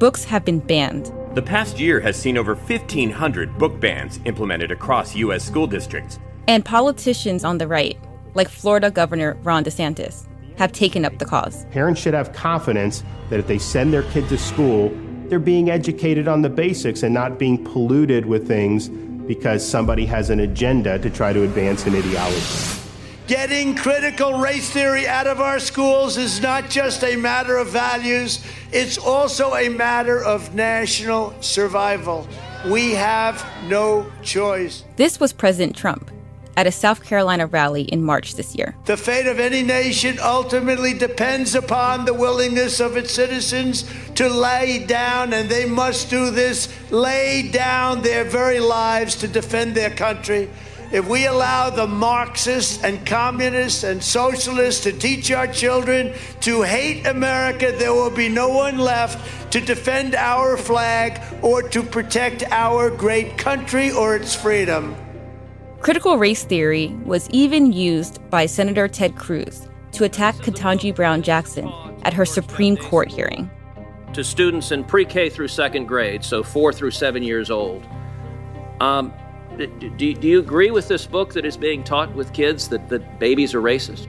Books 0.00 0.24
have 0.24 0.44
been 0.44 0.58
banned. 0.58 1.12
The 1.36 1.42
past 1.42 1.78
year 1.78 2.00
has 2.00 2.16
seen 2.16 2.36
over 2.36 2.56
1,500 2.56 3.56
book 3.56 3.78
bans 3.78 4.18
implemented 4.24 4.72
across 4.72 5.14
U.S. 5.14 5.44
school 5.44 5.68
districts. 5.68 6.18
And 6.48 6.64
politicians 6.64 7.44
on 7.44 7.58
the 7.58 7.68
right, 7.68 7.96
like 8.34 8.48
Florida 8.48 8.90
Governor 8.90 9.38
Ron 9.44 9.62
DeSantis, 9.62 10.26
have 10.56 10.72
taken 10.72 11.04
up 11.04 11.16
the 11.20 11.24
cause. 11.24 11.66
Parents 11.66 12.00
should 12.00 12.14
have 12.14 12.32
confidence 12.32 13.04
that 13.28 13.38
if 13.38 13.46
they 13.46 13.58
send 13.58 13.92
their 13.92 14.02
kid 14.10 14.28
to 14.28 14.36
school, 14.36 14.92
they're 15.30 15.38
being 15.38 15.70
educated 15.70 16.26
on 16.26 16.42
the 16.42 16.50
basics 16.50 17.04
and 17.04 17.14
not 17.14 17.38
being 17.38 17.64
polluted 17.64 18.26
with 18.26 18.46
things 18.48 18.88
because 18.88 19.66
somebody 19.66 20.04
has 20.04 20.28
an 20.28 20.40
agenda 20.40 20.98
to 20.98 21.08
try 21.08 21.32
to 21.32 21.44
advance 21.44 21.86
an 21.86 21.94
ideology. 21.94 22.80
Getting 23.28 23.76
critical 23.76 24.40
race 24.40 24.68
theory 24.70 25.06
out 25.06 25.28
of 25.28 25.40
our 25.40 25.60
schools 25.60 26.16
is 26.16 26.42
not 26.42 26.68
just 26.68 27.04
a 27.04 27.14
matter 27.14 27.56
of 27.56 27.68
values, 27.68 28.44
it's 28.72 28.98
also 28.98 29.54
a 29.54 29.68
matter 29.68 30.20
of 30.20 30.52
national 30.56 31.32
survival. 31.40 32.26
We 32.66 32.90
have 32.90 33.46
no 33.68 34.10
choice. 34.22 34.84
This 34.96 35.20
was 35.20 35.32
President 35.32 35.76
Trump 35.76 36.10
at 36.56 36.66
a 36.66 36.72
South 36.72 37.04
Carolina 37.04 37.46
rally 37.46 37.82
in 37.82 38.02
March 38.02 38.34
this 38.34 38.54
year. 38.54 38.74
The 38.84 38.96
fate 38.96 39.26
of 39.26 39.40
any 39.40 39.62
nation 39.62 40.18
ultimately 40.20 40.94
depends 40.94 41.54
upon 41.54 42.04
the 42.04 42.14
willingness 42.14 42.80
of 42.80 42.96
its 42.96 43.12
citizens 43.12 43.90
to 44.14 44.28
lay 44.28 44.84
down, 44.86 45.32
and 45.32 45.48
they 45.48 45.66
must 45.66 46.10
do 46.10 46.30
this 46.30 46.68
lay 46.90 47.48
down 47.50 48.02
their 48.02 48.24
very 48.24 48.60
lives 48.60 49.16
to 49.16 49.28
defend 49.28 49.74
their 49.74 49.90
country 49.90 50.48
if 50.92 51.06
we 51.06 51.26
allow 51.26 51.70
the 51.70 51.86
Marxists 51.86 52.82
and 52.82 53.06
communists 53.06 53.84
and 53.84 54.02
socialists 54.02 54.82
to 54.82 54.92
teach 54.92 55.30
our 55.30 55.46
children 55.46 56.12
to 56.40 56.62
hate 56.62 57.06
America, 57.06 57.72
there 57.76 57.92
will 57.92 58.10
be 58.10 58.28
no 58.28 58.48
one 58.48 58.76
left 58.78 59.52
to 59.52 59.60
defend 59.60 60.16
our 60.16 60.56
flag 60.56 61.20
or 61.42 61.62
to 61.62 61.84
protect 61.84 62.42
our 62.50 62.90
great 62.90 63.38
country 63.38 63.92
or 63.92 64.16
its 64.16 64.34
freedom. 64.34 64.96
Critical 65.80 66.18
race 66.18 66.44
theory 66.44 66.88
was 67.06 67.26
even 67.30 67.72
used 67.72 68.20
by 68.28 68.44
Senator 68.44 68.86
Ted 68.86 69.16
Cruz 69.16 69.66
to 69.92 70.04
attack 70.04 70.36
Ketanji 70.36 70.94
Brown 70.94 71.22
Jackson 71.22 71.72
at 72.02 72.12
her 72.12 72.26
Supreme 72.26 72.76
Court 72.76 73.10
hearing. 73.10 73.50
To 74.12 74.22
students 74.22 74.72
in 74.72 74.84
pre 74.84 75.06
K 75.06 75.30
through 75.30 75.48
second 75.48 75.86
grade, 75.86 76.22
so 76.22 76.42
four 76.42 76.74
through 76.74 76.90
seven 76.90 77.22
years 77.22 77.50
old, 77.50 77.86
um, 78.80 79.10
do, 79.56 79.66
do 79.96 80.28
you 80.28 80.38
agree 80.38 80.70
with 80.70 80.86
this 80.86 81.06
book 81.06 81.32
that 81.32 81.46
is 81.46 81.56
being 81.56 81.82
taught 81.82 82.14
with 82.14 82.30
kids 82.34 82.68
that, 82.68 82.90
that 82.90 83.18
babies 83.18 83.54
are 83.54 83.62
racist? 83.62 84.06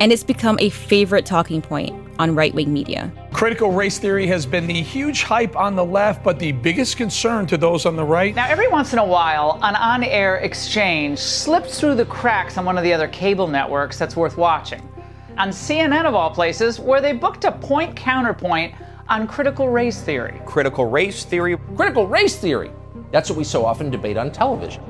And 0.00 0.12
it's 0.12 0.24
become 0.24 0.58
a 0.60 0.68
favorite 0.68 1.24
talking 1.24 1.62
point 1.62 2.11
on 2.22 2.36
right 2.36 2.54
wing 2.54 2.72
media. 2.72 3.12
Critical 3.32 3.72
race 3.72 3.98
theory 3.98 4.26
has 4.28 4.46
been 4.46 4.66
the 4.68 4.80
huge 4.80 5.24
hype 5.24 5.56
on 5.56 5.74
the 5.74 5.84
left, 5.84 6.22
but 6.22 6.38
the 6.38 6.52
biggest 6.52 6.96
concern 6.96 7.46
to 7.46 7.56
those 7.56 7.84
on 7.84 7.96
the 7.96 8.04
right. 8.04 8.34
Now, 8.34 8.48
every 8.48 8.68
once 8.68 8.92
in 8.92 9.00
a 9.00 9.04
while, 9.04 9.58
an 9.62 9.74
on 9.74 10.04
air 10.04 10.36
exchange 10.36 11.18
slips 11.18 11.80
through 11.80 11.96
the 11.96 12.04
cracks 12.04 12.56
on 12.56 12.64
one 12.64 12.78
of 12.78 12.84
the 12.84 12.92
other 12.92 13.08
cable 13.08 13.48
networks 13.48 13.98
that's 13.98 14.14
worth 14.14 14.36
watching. 14.36 14.88
On 15.36 15.48
CNN, 15.48 16.04
of 16.04 16.14
all 16.14 16.30
places, 16.30 16.78
where 16.78 17.00
they 17.00 17.12
booked 17.12 17.44
a 17.44 17.50
point 17.50 17.96
counterpoint 17.96 18.72
on 19.08 19.26
critical 19.26 19.68
race 19.68 20.00
theory. 20.00 20.40
Critical 20.46 20.84
race 20.84 21.24
theory. 21.24 21.56
Critical 21.76 22.06
race 22.06 22.36
theory. 22.36 22.70
That's 23.10 23.28
what 23.28 23.36
we 23.36 23.44
so 23.44 23.64
often 23.66 23.90
debate 23.90 24.16
on 24.16 24.30
television. 24.30 24.82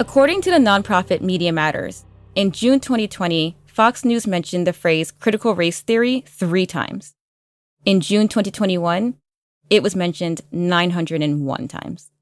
According 0.00 0.40
to 0.42 0.50
the 0.50 0.58
nonprofit 0.58 1.20
Media 1.20 1.52
Matters, 1.52 2.04
in 2.38 2.52
June 2.52 2.78
2020, 2.78 3.56
Fox 3.66 4.04
News 4.04 4.24
mentioned 4.24 4.64
the 4.64 4.72
phrase 4.72 5.10
critical 5.10 5.56
race 5.56 5.80
theory 5.80 6.22
three 6.24 6.66
times. 6.66 7.16
In 7.84 8.00
June 8.00 8.28
2021, 8.28 9.16
it 9.70 9.82
was 9.82 9.96
mentioned 9.96 10.42
901 10.52 11.66
times. 11.66 12.12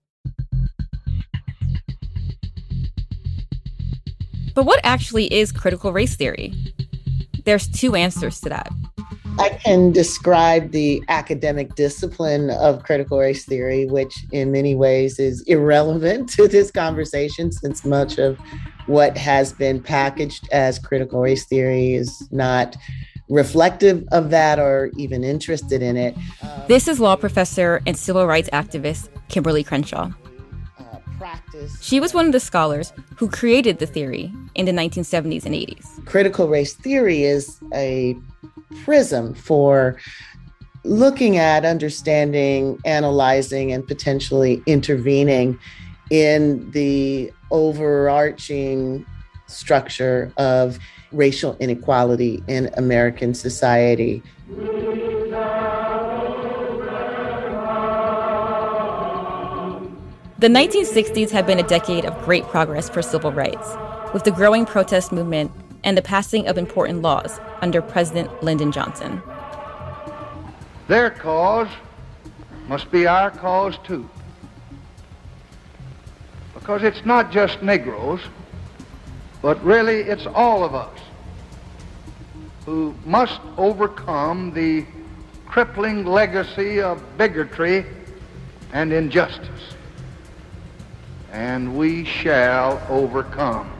But 4.54 4.64
what 4.64 4.80
actually 4.84 5.30
is 5.30 5.52
critical 5.52 5.92
race 5.92 6.16
theory? 6.16 6.54
There's 7.44 7.68
two 7.68 7.94
answers 7.94 8.40
to 8.40 8.48
that. 8.48 8.72
I 9.38 9.50
can 9.62 9.92
describe 9.92 10.70
the 10.70 11.04
academic 11.10 11.74
discipline 11.74 12.48
of 12.48 12.84
critical 12.84 13.18
race 13.18 13.44
theory, 13.44 13.84
which 13.84 14.14
in 14.32 14.50
many 14.50 14.74
ways 14.74 15.18
is 15.18 15.42
irrelevant 15.42 16.30
to 16.36 16.48
this 16.48 16.70
conversation 16.70 17.52
since 17.52 17.84
much 17.84 18.16
of 18.16 18.38
what 18.86 19.16
has 19.16 19.52
been 19.52 19.82
packaged 19.82 20.48
as 20.52 20.78
critical 20.78 21.20
race 21.20 21.44
theory 21.44 21.94
is 21.94 22.28
not 22.30 22.76
reflective 23.28 24.06
of 24.12 24.30
that 24.30 24.58
or 24.58 24.90
even 24.96 25.24
interested 25.24 25.82
in 25.82 25.96
it. 25.96 26.14
This 26.68 26.86
is 26.86 27.00
law 27.00 27.16
professor 27.16 27.82
and 27.86 27.96
civil 27.96 28.26
rights 28.26 28.48
activist 28.52 29.08
Kimberlé 29.28 29.66
Crenshaw. 29.66 30.10
Uh, 30.78 30.98
she 31.80 31.98
was 31.98 32.14
one 32.14 32.26
of 32.26 32.32
the 32.32 32.40
scholars 32.40 32.92
who 33.16 33.28
created 33.28 33.78
the 33.78 33.86
theory 33.86 34.32
in 34.54 34.66
the 34.66 34.72
1970s 34.72 35.44
and 35.44 35.54
80s. 35.54 36.04
Critical 36.06 36.48
race 36.48 36.74
theory 36.74 37.24
is 37.24 37.58
a 37.74 38.16
prism 38.84 39.34
for 39.34 39.98
looking 40.84 41.36
at, 41.36 41.64
understanding, 41.64 42.78
analyzing, 42.84 43.72
and 43.72 43.86
potentially 43.86 44.62
intervening 44.66 45.58
in 46.10 46.70
the 46.70 47.32
overarching 47.50 49.06
structure 49.46 50.32
of 50.36 50.78
racial 51.12 51.56
inequality 51.60 52.42
in 52.48 52.70
American 52.76 53.34
society. 53.34 54.22
The 60.38 60.48
1960s 60.48 61.30
have 61.30 61.46
been 61.46 61.58
a 61.58 61.66
decade 61.66 62.04
of 62.04 62.24
great 62.24 62.44
progress 62.44 62.90
for 62.90 63.00
civil 63.00 63.32
rights, 63.32 63.74
with 64.12 64.24
the 64.24 64.30
growing 64.30 64.66
protest 64.66 65.10
movement 65.10 65.50
and 65.82 65.96
the 65.96 66.02
passing 66.02 66.46
of 66.46 66.58
important 66.58 67.00
laws 67.00 67.40
under 67.62 67.80
President 67.80 68.42
Lyndon 68.42 68.70
Johnson. 68.70 69.22
Their 70.88 71.10
cause 71.10 71.68
must 72.68 72.90
be 72.90 73.06
our 73.06 73.30
cause 73.30 73.78
too. 73.84 74.08
Because 76.66 76.82
it's 76.82 77.06
not 77.06 77.30
just 77.30 77.62
Negroes, 77.62 78.18
but 79.40 79.62
really 79.62 80.00
it's 80.00 80.26
all 80.26 80.64
of 80.64 80.74
us 80.74 80.98
who 82.64 82.92
must 83.04 83.40
overcome 83.56 84.52
the 84.52 84.84
crippling 85.46 86.04
legacy 86.04 86.80
of 86.80 87.00
bigotry 87.16 87.86
and 88.72 88.92
injustice. 88.92 89.76
And 91.30 91.76
we 91.76 92.04
shall 92.04 92.84
overcome. 92.90 93.72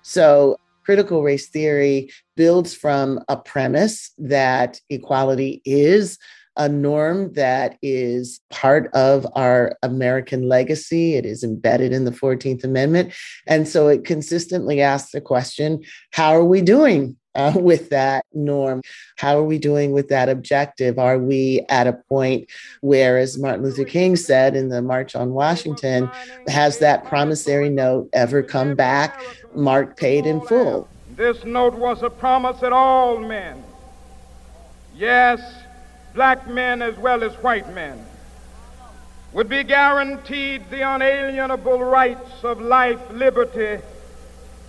So, 0.00 0.58
critical 0.84 1.22
race 1.22 1.48
theory 1.48 2.10
builds 2.36 2.74
from 2.74 3.20
a 3.28 3.36
premise 3.36 4.12
that 4.18 4.80
equality 4.90 5.62
is 5.64 6.18
a 6.56 6.68
norm 6.68 7.32
that 7.32 7.78
is 7.82 8.40
part 8.50 8.92
of 8.92 9.26
our 9.34 9.76
American 9.82 10.48
legacy. 10.48 11.14
It 11.14 11.24
is 11.24 11.42
embedded 11.42 11.92
in 11.92 12.04
the 12.04 12.10
14th 12.10 12.62
Amendment. 12.62 13.14
And 13.46 13.66
so 13.66 13.88
it 13.88 14.04
consistently 14.04 14.80
asks 14.80 15.12
the 15.12 15.20
question 15.20 15.82
how 16.12 16.34
are 16.34 16.44
we 16.44 16.60
doing 16.60 17.16
uh, 17.34 17.52
with 17.56 17.90
that 17.90 18.24
norm? 18.32 18.82
How 19.16 19.38
are 19.38 19.44
we 19.44 19.58
doing 19.58 19.92
with 19.92 20.08
that 20.08 20.28
objective? 20.28 20.98
Are 20.98 21.18
we 21.18 21.64
at 21.68 21.86
a 21.86 21.92
point 21.92 22.50
where, 22.80 23.18
as 23.18 23.38
Martin 23.38 23.64
Luther 23.64 23.84
King 23.84 24.16
said 24.16 24.56
in 24.56 24.68
the 24.68 24.82
March 24.82 25.14
on 25.14 25.32
Washington, 25.32 26.10
has 26.48 26.78
that 26.78 27.04
promissory 27.04 27.70
note 27.70 28.08
ever 28.12 28.42
come 28.42 28.74
back, 28.74 29.20
marked 29.54 29.98
paid 29.98 30.26
in 30.26 30.40
full? 30.40 30.88
This 31.16 31.44
note 31.44 31.74
was 31.74 32.02
a 32.02 32.10
promise 32.10 32.60
that 32.60 32.72
all 32.72 33.18
men, 33.18 33.62
yes, 34.96 35.40
black 36.14 36.48
men 36.48 36.80
as 36.82 36.96
well 36.96 37.22
as 37.22 37.32
white 37.34 37.72
men, 37.74 38.02
would 39.32 39.48
be 39.48 39.62
guaranteed 39.62 40.68
the 40.70 40.82
unalienable 40.82 41.82
rights 41.82 42.44
of 42.44 42.60
life, 42.60 43.00
liberty, 43.10 43.82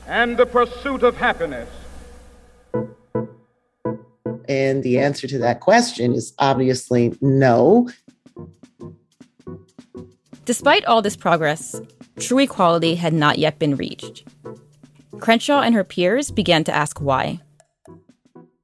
and 0.07 0.37
the 0.37 0.45
pursuit 0.45 1.03
of 1.03 1.17
happiness. 1.17 1.69
And 4.47 4.83
the 4.83 4.99
answer 4.99 5.27
to 5.27 5.37
that 5.39 5.59
question 5.59 6.13
is 6.13 6.33
obviously 6.39 7.15
no. 7.21 7.89
Despite 10.45 10.83
all 10.85 11.01
this 11.01 11.15
progress, 11.15 11.79
true 12.19 12.39
equality 12.39 12.95
had 12.95 13.13
not 13.13 13.39
yet 13.39 13.59
been 13.59 13.75
reached. 13.75 14.25
Crenshaw 15.19 15.61
and 15.61 15.73
her 15.73 15.83
peers 15.83 16.31
began 16.31 16.63
to 16.65 16.75
ask 16.75 16.99
why. 16.99 17.39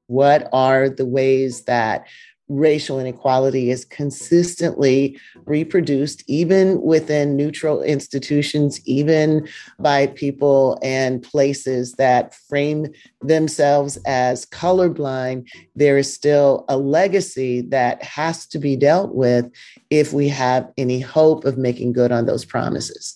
What 0.07 0.49
are 0.51 0.89
the 0.89 1.05
ways 1.05 1.61
that 1.61 2.05
racial 2.49 2.99
inequality 2.99 3.69
is 3.69 3.85
consistently 3.85 5.19
reproduced, 5.45 6.23
even 6.27 6.81
within 6.81 7.37
neutral 7.37 7.81
institutions, 7.81 8.81
even 8.85 9.47
by 9.79 10.07
people 10.07 10.77
and 10.81 11.21
places 11.21 11.93
that 11.93 12.35
frame 12.35 12.87
themselves 13.21 13.97
as 14.05 14.45
colorblind. 14.47 15.47
There 15.75 15.97
is 15.97 16.11
still 16.11 16.65
a 16.67 16.77
legacy 16.77 17.61
that 17.61 18.03
has 18.03 18.47
to 18.47 18.59
be 18.59 18.75
dealt 18.75 19.13
with 19.13 19.49
if 19.89 20.11
we 20.11 20.27
have 20.29 20.71
any 20.77 20.99
hope 20.99 21.45
of 21.45 21.57
making 21.57 21.93
good 21.93 22.11
on 22.11 22.25
those 22.25 22.43
promises. 22.43 23.15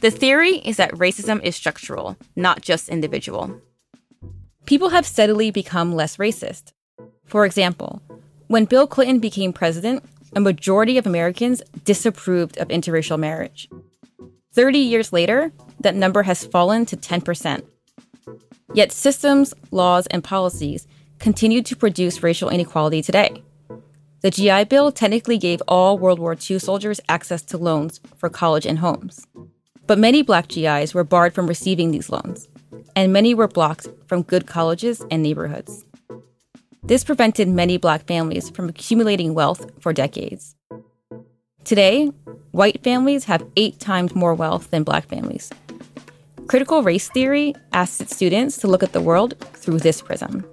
The 0.00 0.10
theory 0.10 0.58
is 0.58 0.76
that 0.76 0.92
racism 0.92 1.42
is 1.42 1.56
structural, 1.56 2.16
not 2.36 2.60
just 2.60 2.88
individual 2.88 3.60
people 4.66 4.88
have 4.88 5.06
steadily 5.06 5.50
become 5.50 5.94
less 5.94 6.16
racist. 6.16 6.72
For 7.24 7.46
example, 7.46 8.02
when 8.48 8.64
Bill 8.64 8.86
Clinton 8.86 9.20
became 9.20 9.52
president, 9.52 10.04
a 10.34 10.40
majority 10.40 10.98
of 10.98 11.06
Americans 11.06 11.62
disapproved 11.84 12.58
of 12.58 12.68
interracial 12.68 13.18
marriage. 13.18 13.68
30 14.52 14.78
years 14.78 15.12
later, 15.12 15.52
that 15.80 15.94
number 15.94 16.24
has 16.24 16.44
fallen 16.46 16.84
to 16.86 16.96
10%. 16.96 17.64
Yet 18.74 18.90
systems, 18.90 19.54
laws, 19.70 20.06
and 20.08 20.22
policies 20.22 20.86
continue 21.18 21.62
to 21.62 21.76
produce 21.76 22.22
racial 22.22 22.50
inequality 22.50 23.02
today. 23.02 23.42
The 24.22 24.30
GI 24.30 24.64
Bill 24.64 24.90
technically 24.90 25.38
gave 25.38 25.62
all 25.68 25.98
World 25.98 26.18
War 26.18 26.34
II 26.34 26.58
soldiers 26.58 27.00
access 27.08 27.42
to 27.42 27.58
loans 27.58 28.00
for 28.16 28.28
college 28.28 28.66
and 28.66 28.80
homes. 28.80 29.26
But 29.86 29.98
many 29.98 30.22
black 30.22 30.48
GIs 30.48 30.94
were 30.94 31.04
barred 31.04 31.34
from 31.34 31.46
receiving 31.46 31.92
these 31.92 32.10
loans 32.10 32.48
and 32.94 33.12
many 33.12 33.34
were 33.34 33.48
blocked 33.48 33.88
from 34.06 34.22
good 34.22 34.46
colleges 34.46 35.02
and 35.10 35.22
neighborhoods. 35.22 35.84
This 36.82 37.02
prevented 37.02 37.48
many 37.48 37.78
black 37.78 38.06
families 38.06 38.48
from 38.50 38.68
accumulating 38.68 39.34
wealth 39.34 39.70
for 39.80 39.92
decades. 39.92 40.54
Today, 41.64 42.06
white 42.52 42.84
families 42.84 43.24
have 43.24 43.44
eight 43.56 43.80
times 43.80 44.14
more 44.14 44.34
wealth 44.34 44.70
than 44.70 44.84
black 44.84 45.08
families. 45.08 45.50
Critical 46.46 46.84
race 46.84 47.08
theory 47.08 47.54
asks 47.72 48.00
its 48.00 48.14
students 48.14 48.58
to 48.58 48.68
look 48.68 48.84
at 48.84 48.92
the 48.92 49.00
world 49.00 49.34
through 49.54 49.80
this 49.80 50.00
prism. 50.00 50.44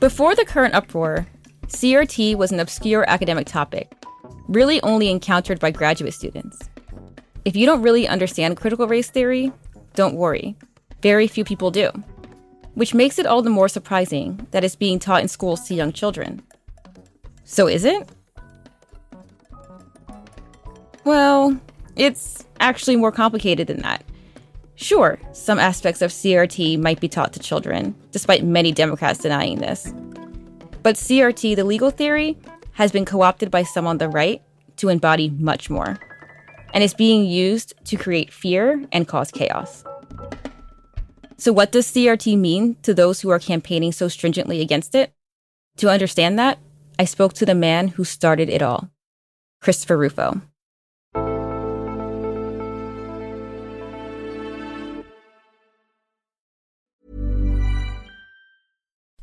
Before 0.00 0.34
the 0.34 0.46
current 0.46 0.74
uproar, 0.74 1.26
CRT 1.66 2.36
was 2.36 2.52
an 2.52 2.60
obscure 2.60 3.04
academic 3.08 3.46
topic 3.46 3.92
really 4.48 4.80
only 4.82 5.10
encountered 5.10 5.58
by 5.60 5.70
graduate 5.70 6.14
students. 6.14 6.58
If 7.44 7.56
you 7.56 7.66
don't 7.66 7.82
really 7.82 8.08
understand 8.08 8.56
critical 8.56 8.86
race 8.88 9.10
theory, 9.10 9.52
don't 9.94 10.14
worry. 10.16 10.56
Very 11.02 11.26
few 11.26 11.44
people 11.44 11.70
do. 11.70 11.90
which 12.74 12.94
makes 12.94 13.18
it 13.18 13.26
all 13.26 13.42
the 13.42 13.50
more 13.50 13.68
surprising 13.68 14.46
that 14.50 14.64
it's 14.64 14.76
being 14.76 14.98
taught 14.98 15.22
in 15.22 15.28
schools 15.28 15.62
to 15.62 15.74
young 15.74 15.92
children. 15.92 16.42
So 17.44 17.66
is 17.66 17.84
it? 17.84 18.08
Well, 21.04 21.58
it's 21.96 22.44
actually 22.60 22.96
more 22.96 23.12
complicated 23.12 23.66
than 23.66 23.82
that. 23.82 24.02
Sure, 24.76 25.18
some 25.32 25.58
aspects 25.58 26.02
of 26.02 26.10
CRT 26.10 26.78
might 26.80 27.00
be 27.00 27.08
taught 27.08 27.32
to 27.34 27.40
children, 27.40 27.94
despite 28.10 28.42
many 28.44 28.72
Democrats 28.72 29.20
denying 29.20 29.58
this. 29.58 29.92
But 30.82 30.96
CRT, 30.96 31.54
the 31.56 31.64
legal 31.64 31.90
theory, 31.90 32.36
has 32.74 32.92
been 32.92 33.04
co 33.04 33.22
opted 33.22 33.50
by 33.50 33.62
some 33.62 33.86
on 33.86 33.98
the 33.98 34.08
right 34.08 34.42
to 34.76 34.88
embody 34.88 35.30
much 35.30 35.70
more, 35.70 35.98
and 36.72 36.84
is 36.84 36.94
being 36.94 37.24
used 37.24 37.74
to 37.86 37.96
create 37.96 38.32
fear 38.32 38.84
and 38.92 39.08
cause 39.08 39.30
chaos. 39.30 39.84
So, 41.36 41.52
what 41.52 41.72
does 41.72 41.86
CRT 41.86 42.38
mean 42.38 42.76
to 42.82 42.94
those 42.94 43.20
who 43.20 43.30
are 43.30 43.38
campaigning 43.38 43.92
so 43.92 44.08
stringently 44.08 44.60
against 44.60 44.94
it? 44.94 45.12
To 45.78 45.90
understand 45.90 46.38
that, 46.38 46.58
I 46.98 47.04
spoke 47.04 47.32
to 47.34 47.46
the 47.46 47.54
man 47.54 47.88
who 47.88 48.04
started 48.04 48.48
it 48.48 48.62
all, 48.62 48.88
Christopher 49.60 49.98
Rufo. 49.98 50.40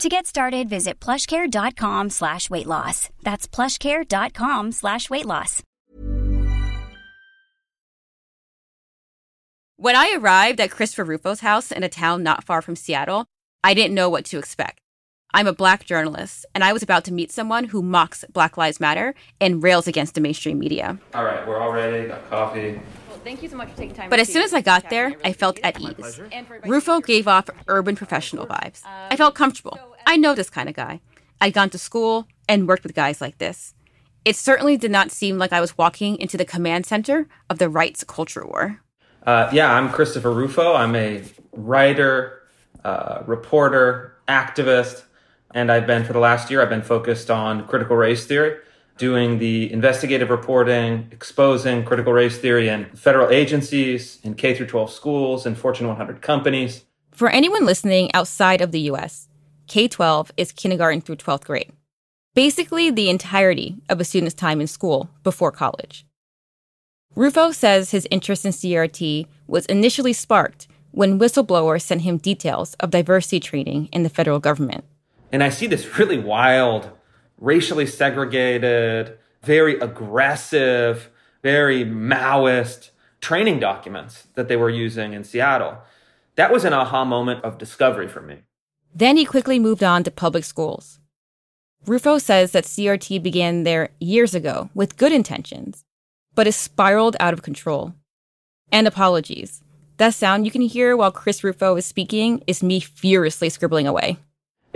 To 0.00 0.08
get 0.08 0.26
started, 0.26 0.68
visit 0.68 0.98
plushcare.com 1.00 2.10
slash 2.10 2.50
weight 2.50 2.66
loss. 2.66 3.10
That's 3.22 3.46
plushcare.com 3.46 4.72
slash 4.72 5.08
weight 5.08 5.24
loss. 5.24 5.62
When 9.76 9.96
I 9.96 10.16
arrived 10.16 10.60
at 10.60 10.70
Christopher 10.70 11.04
Rufo's 11.04 11.40
house 11.40 11.70
in 11.70 11.82
a 11.82 11.88
town 11.88 12.22
not 12.22 12.44
far 12.44 12.62
from 12.62 12.76
Seattle, 12.76 13.26
I 13.62 13.74
didn't 13.74 13.94
know 13.94 14.08
what 14.10 14.24
to 14.26 14.38
expect. 14.38 14.80
I'm 15.34 15.48
a 15.48 15.52
black 15.52 15.84
journalist, 15.84 16.46
and 16.54 16.62
I 16.62 16.72
was 16.72 16.84
about 16.84 17.02
to 17.06 17.12
meet 17.12 17.32
someone 17.32 17.64
who 17.64 17.82
mocks 17.82 18.24
Black 18.32 18.56
Lives 18.56 18.78
Matter 18.78 19.16
and 19.40 19.60
rails 19.60 19.88
against 19.88 20.14
the 20.14 20.20
mainstream 20.20 20.60
media. 20.60 20.96
All 21.12 21.24
right, 21.24 21.44
we're 21.44 21.58
all 21.58 21.72
ready, 21.72 22.06
got 22.06 22.30
coffee. 22.30 22.80
Well, 23.08 23.18
thank 23.24 23.42
you 23.42 23.48
so 23.48 23.56
much 23.56 23.68
for 23.70 23.76
taking 23.76 23.96
time. 23.96 24.10
But 24.10 24.20
as 24.20 24.32
soon 24.32 24.42
as 24.42 24.54
I 24.54 24.60
got 24.60 24.90
there, 24.90 25.16
I 25.24 25.32
felt 25.32 25.58
at 25.64 25.80
ease. 25.80 26.20
Rufo 26.64 27.00
gave 27.00 27.26
off 27.26 27.50
urban 27.66 27.96
professional 27.96 28.46
vibes. 28.46 28.82
I 28.84 29.16
felt 29.16 29.34
comfortable. 29.34 29.76
I 30.06 30.16
know 30.16 30.36
this 30.36 30.48
kind 30.48 30.68
of 30.68 30.76
guy. 30.76 31.00
I'd 31.40 31.52
gone 31.52 31.70
to 31.70 31.78
school 31.78 32.28
and 32.48 32.68
worked 32.68 32.84
with 32.84 32.94
guys 32.94 33.20
like 33.20 33.38
this. 33.38 33.74
It 34.24 34.36
certainly 34.36 34.76
did 34.76 34.92
not 34.92 35.10
seem 35.10 35.36
like 35.36 35.52
I 35.52 35.60
was 35.60 35.76
walking 35.76 36.16
into 36.20 36.36
the 36.36 36.44
command 36.44 36.86
center 36.86 37.26
of 37.50 37.58
the 37.58 37.68
right's 37.68 38.04
culture 38.04 38.46
war. 38.46 38.80
Uh, 39.26 39.50
yeah, 39.52 39.72
I'm 39.74 39.90
Christopher 39.90 40.30
Rufo. 40.30 40.74
I'm 40.74 40.94
a 40.94 41.24
writer, 41.50 42.42
uh, 42.84 43.24
reporter, 43.26 44.14
activist, 44.28 45.02
and 45.54 45.70
I've 45.70 45.86
been 45.86 46.04
for 46.04 46.12
the 46.12 46.18
last 46.18 46.50
year. 46.50 46.60
I've 46.60 46.68
been 46.68 46.82
focused 46.82 47.30
on 47.30 47.66
critical 47.66 47.96
race 47.96 48.26
theory, 48.26 48.58
doing 48.98 49.38
the 49.38 49.72
investigative 49.72 50.28
reporting, 50.28 51.08
exposing 51.12 51.84
critical 51.84 52.12
race 52.12 52.36
theory 52.36 52.68
in 52.68 52.86
federal 52.96 53.30
agencies, 53.30 54.18
in 54.24 54.34
K 54.34 54.54
through 54.54 54.66
12 54.66 54.90
schools, 54.90 55.46
in 55.46 55.54
Fortune 55.54 55.86
100 55.86 56.20
companies. 56.20 56.84
For 57.12 57.30
anyone 57.30 57.64
listening 57.64 58.12
outside 58.12 58.60
of 58.60 58.72
the 58.72 58.80
U.S., 58.80 59.28
K 59.68 59.88
12 59.88 60.32
is 60.36 60.52
kindergarten 60.52 61.00
through 61.00 61.16
12th 61.16 61.44
grade. 61.44 61.72
Basically, 62.34 62.90
the 62.90 63.08
entirety 63.08 63.76
of 63.88 64.00
a 64.00 64.04
student's 64.04 64.34
time 64.34 64.60
in 64.60 64.66
school 64.66 65.08
before 65.22 65.52
college. 65.52 66.04
Rufo 67.14 67.52
says 67.52 67.92
his 67.92 68.08
interest 68.10 68.44
in 68.44 68.50
CRT 68.50 69.28
was 69.46 69.66
initially 69.66 70.12
sparked 70.12 70.66
when 70.90 71.20
whistleblowers 71.20 71.82
sent 71.82 72.02
him 72.02 72.18
details 72.18 72.74
of 72.74 72.90
diversity 72.90 73.38
training 73.38 73.88
in 73.92 74.02
the 74.02 74.08
federal 74.08 74.40
government. 74.40 74.84
And 75.34 75.42
I 75.42 75.48
see 75.48 75.66
this 75.66 75.98
really 75.98 76.16
wild, 76.16 76.92
racially 77.38 77.86
segregated, 77.86 79.18
very 79.42 79.80
aggressive, 79.80 81.10
very 81.42 81.84
Maoist 81.84 82.90
training 83.20 83.58
documents 83.58 84.28
that 84.34 84.46
they 84.46 84.54
were 84.54 84.70
using 84.70 85.12
in 85.12 85.24
Seattle. 85.24 85.78
That 86.36 86.52
was 86.52 86.64
an 86.64 86.72
aha 86.72 87.04
moment 87.04 87.42
of 87.42 87.58
discovery 87.58 88.06
for 88.06 88.20
me. 88.20 88.42
Then 88.94 89.16
he 89.16 89.24
quickly 89.24 89.58
moved 89.58 89.82
on 89.82 90.04
to 90.04 90.12
public 90.12 90.44
schools. 90.44 91.00
Rufo 91.84 92.18
says 92.18 92.52
that 92.52 92.62
CRT 92.62 93.20
began 93.20 93.64
there 93.64 93.88
years 93.98 94.36
ago 94.36 94.70
with 94.72 94.96
good 94.96 95.10
intentions, 95.10 95.84
but 96.36 96.46
has 96.46 96.54
spiraled 96.54 97.16
out 97.18 97.34
of 97.34 97.42
control. 97.42 97.92
And 98.70 98.86
apologies. 98.86 99.64
That 99.96 100.14
sound 100.14 100.44
you 100.44 100.52
can 100.52 100.62
hear 100.62 100.96
while 100.96 101.10
Chris 101.10 101.42
Rufo 101.42 101.74
is 101.74 101.84
speaking 101.84 102.44
is 102.46 102.62
me 102.62 102.78
furiously 102.78 103.48
scribbling 103.48 103.88
away. 103.88 104.16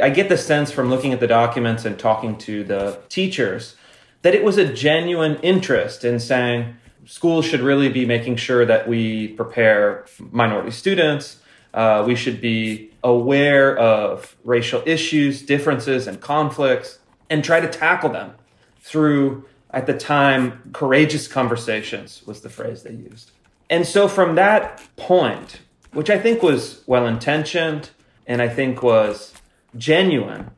I 0.00 0.10
get 0.10 0.28
the 0.28 0.38
sense 0.38 0.70
from 0.70 0.90
looking 0.90 1.12
at 1.12 1.20
the 1.20 1.26
documents 1.26 1.84
and 1.84 1.98
talking 1.98 2.36
to 2.38 2.64
the 2.64 3.00
teachers 3.08 3.76
that 4.22 4.34
it 4.34 4.44
was 4.44 4.58
a 4.58 4.72
genuine 4.72 5.36
interest 5.42 6.04
in 6.04 6.20
saying 6.20 6.76
schools 7.04 7.44
should 7.44 7.60
really 7.60 7.88
be 7.88 8.04
making 8.04 8.36
sure 8.36 8.66
that 8.66 8.88
we 8.88 9.28
prepare 9.28 10.06
minority 10.30 10.70
students. 10.70 11.40
Uh, 11.72 12.04
we 12.06 12.14
should 12.14 12.40
be 12.40 12.90
aware 13.04 13.76
of 13.78 14.36
racial 14.44 14.82
issues, 14.86 15.42
differences, 15.42 16.06
and 16.06 16.20
conflicts, 16.20 16.98
and 17.30 17.44
try 17.44 17.60
to 17.60 17.68
tackle 17.68 18.10
them 18.10 18.32
through, 18.80 19.44
at 19.70 19.86
the 19.86 19.96
time, 19.96 20.70
courageous 20.72 21.28
conversations 21.28 22.22
was 22.26 22.40
the 22.40 22.48
phrase 22.48 22.82
they 22.82 22.92
used. 22.92 23.30
And 23.70 23.86
so 23.86 24.08
from 24.08 24.34
that 24.36 24.82
point, 24.96 25.60
which 25.92 26.10
I 26.10 26.18
think 26.18 26.42
was 26.42 26.82
well 26.86 27.06
intentioned 27.06 27.90
and 28.26 28.40
I 28.40 28.48
think 28.48 28.82
was 28.82 29.34
genuine 29.76 30.50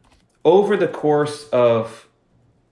over 0.45 0.77
the 0.77 0.89
course 0.89 1.49
of 1.49 2.09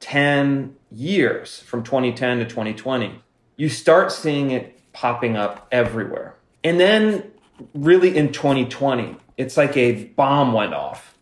10 0.01 0.77
years 0.91 1.61
from 1.61 1.83
2010 1.83 2.39
to 2.39 2.45
2020, 2.45 3.23
you 3.57 3.69
start 3.69 4.13
seeing 4.13 4.51
it 4.51 4.81
popping 4.93 5.37
up 5.37 5.67
everywhere. 5.71 6.37
And 6.65 6.81
then, 6.81 7.31
really, 7.75 8.17
in 8.17 8.33
2020, 8.33 9.17
it's 9.37 9.57
like 9.57 9.77
a 9.77 10.05
bomb 10.05 10.53
went 10.53 10.75
off. 10.75 11.17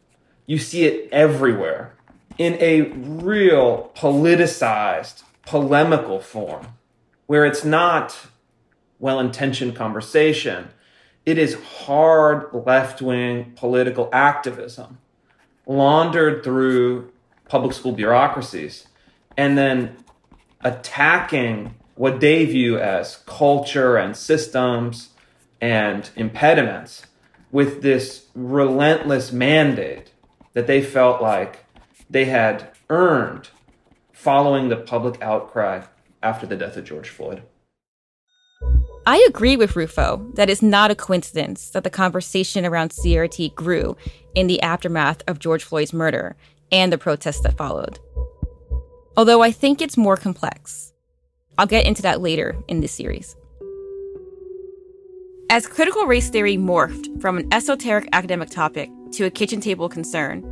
You 0.46 0.58
see 0.58 0.84
it 0.84 1.08
everywhere 1.12 1.94
in 2.38 2.54
a 2.60 2.82
real 2.82 3.90
politicized, 3.96 5.22
polemical 5.44 6.20
form 6.20 6.68
where 7.26 7.44
it's 7.44 7.64
not 7.64 8.28
well 8.98 9.18
intentioned 9.20 9.74
conversation. 9.74 10.68
It 11.24 11.38
is 11.38 11.54
hard 11.54 12.48
left 12.52 13.02
wing 13.02 13.52
political 13.56 14.08
activism 14.12 14.98
laundered 15.66 16.44
through 16.44 17.12
public 17.48 17.72
school 17.72 17.92
bureaucracies 17.92 18.86
and 19.36 19.58
then 19.58 19.96
attacking 20.62 21.74
what 21.94 22.20
they 22.20 22.44
view 22.44 22.78
as 22.78 23.22
culture 23.26 23.96
and 23.96 24.16
systems 24.16 25.10
and 25.60 26.10
impediments 26.16 27.06
with 27.50 27.82
this 27.82 28.26
relentless 28.34 29.32
mandate 29.32 30.12
that 30.52 30.66
they 30.66 30.82
felt 30.82 31.22
like 31.22 31.64
they 32.08 32.26
had 32.26 32.70
earned 32.90 33.48
following 34.12 34.68
the 34.68 34.76
public 34.76 35.20
outcry 35.22 35.82
after 36.22 36.46
the 36.46 36.56
death 36.56 36.76
of 36.76 36.84
George 36.84 37.08
Floyd. 37.08 37.42
I 39.08 39.24
agree 39.28 39.56
with 39.56 39.76
Rufo 39.76 40.26
that 40.34 40.50
it's 40.50 40.62
not 40.62 40.90
a 40.90 40.96
coincidence 40.96 41.70
that 41.70 41.84
the 41.84 41.90
conversation 41.90 42.66
around 42.66 42.90
CRT 42.90 43.54
grew 43.54 43.96
in 44.34 44.48
the 44.48 44.60
aftermath 44.62 45.22
of 45.28 45.38
George 45.38 45.62
Floyd's 45.62 45.92
murder 45.92 46.34
and 46.72 46.92
the 46.92 46.98
protests 46.98 47.40
that 47.42 47.56
followed. 47.56 48.00
Although 49.16 49.42
I 49.42 49.52
think 49.52 49.80
it's 49.80 49.96
more 49.96 50.16
complex. 50.16 50.92
I'll 51.56 51.68
get 51.68 51.86
into 51.86 52.02
that 52.02 52.20
later 52.20 52.56
in 52.66 52.80
this 52.80 52.92
series. 52.92 53.36
As 55.50 55.68
critical 55.68 56.06
race 56.06 56.28
theory 56.28 56.56
morphed 56.56 57.20
from 57.20 57.38
an 57.38 57.48
esoteric 57.52 58.08
academic 58.12 58.50
topic 58.50 58.90
to 59.12 59.24
a 59.24 59.30
kitchen 59.30 59.60
table 59.60 59.88
concern, 59.88 60.42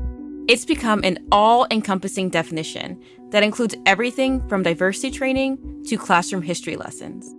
it's 0.47 0.64
become 0.64 1.01
an 1.03 1.19
all 1.33 1.67
encompassing 1.73 2.29
definition 2.29 3.03
that 3.31 3.43
includes 3.43 3.75
everything 3.85 4.47
from 4.49 4.62
diversity 4.62 5.11
training 5.11 5.83
to 5.88 5.99
classroom 5.99 6.43
history 6.43 6.77
lessons. 6.77 7.35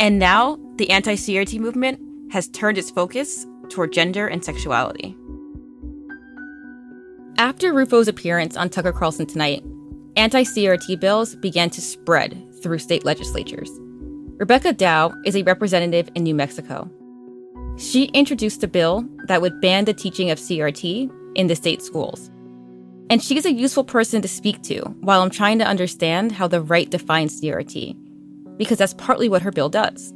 And 0.00 0.18
now, 0.18 0.58
the 0.76 0.88
anti 0.88 1.14
CRT 1.14 1.60
movement 1.60 2.00
has 2.32 2.48
turned 2.48 2.78
its 2.78 2.90
focus 2.90 3.46
toward 3.68 3.92
gender 3.92 4.26
and 4.26 4.42
sexuality. 4.42 5.14
After 7.36 7.74
Rufo's 7.74 8.08
appearance 8.08 8.56
on 8.56 8.70
Tucker 8.70 8.92
Carlson 8.92 9.26
Tonight, 9.26 9.62
anti 10.16 10.42
CRT 10.42 10.98
bills 11.00 11.34
began 11.36 11.68
to 11.68 11.82
spread 11.82 12.42
through 12.62 12.78
state 12.78 13.04
legislatures. 13.04 13.70
Rebecca 14.38 14.72
Dow 14.72 15.12
is 15.26 15.36
a 15.36 15.42
representative 15.42 16.08
in 16.14 16.22
New 16.22 16.34
Mexico. 16.34 16.90
She 17.76 18.04
introduced 18.06 18.64
a 18.64 18.68
bill 18.68 19.04
that 19.26 19.42
would 19.42 19.60
ban 19.60 19.84
the 19.84 19.92
teaching 19.92 20.30
of 20.30 20.38
CRT 20.38 21.10
in 21.34 21.46
the 21.46 21.54
state 21.54 21.82
schools. 21.82 22.30
And 23.10 23.22
she's 23.22 23.44
a 23.44 23.52
useful 23.52 23.84
person 23.84 24.22
to 24.22 24.28
speak 24.28 24.62
to 24.62 24.80
while 25.00 25.20
I'm 25.20 25.28
trying 25.28 25.58
to 25.58 25.66
understand 25.66 26.32
how 26.32 26.48
the 26.48 26.62
right 26.62 26.88
defines 26.88 27.38
CRT, 27.38 27.96
because 28.60 28.76
that's 28.76 28.92
partly 28.92 29.26
what 29.26 29.40
her 29.40 29.50
bill 29.50 29.70
does. 29.70 30.12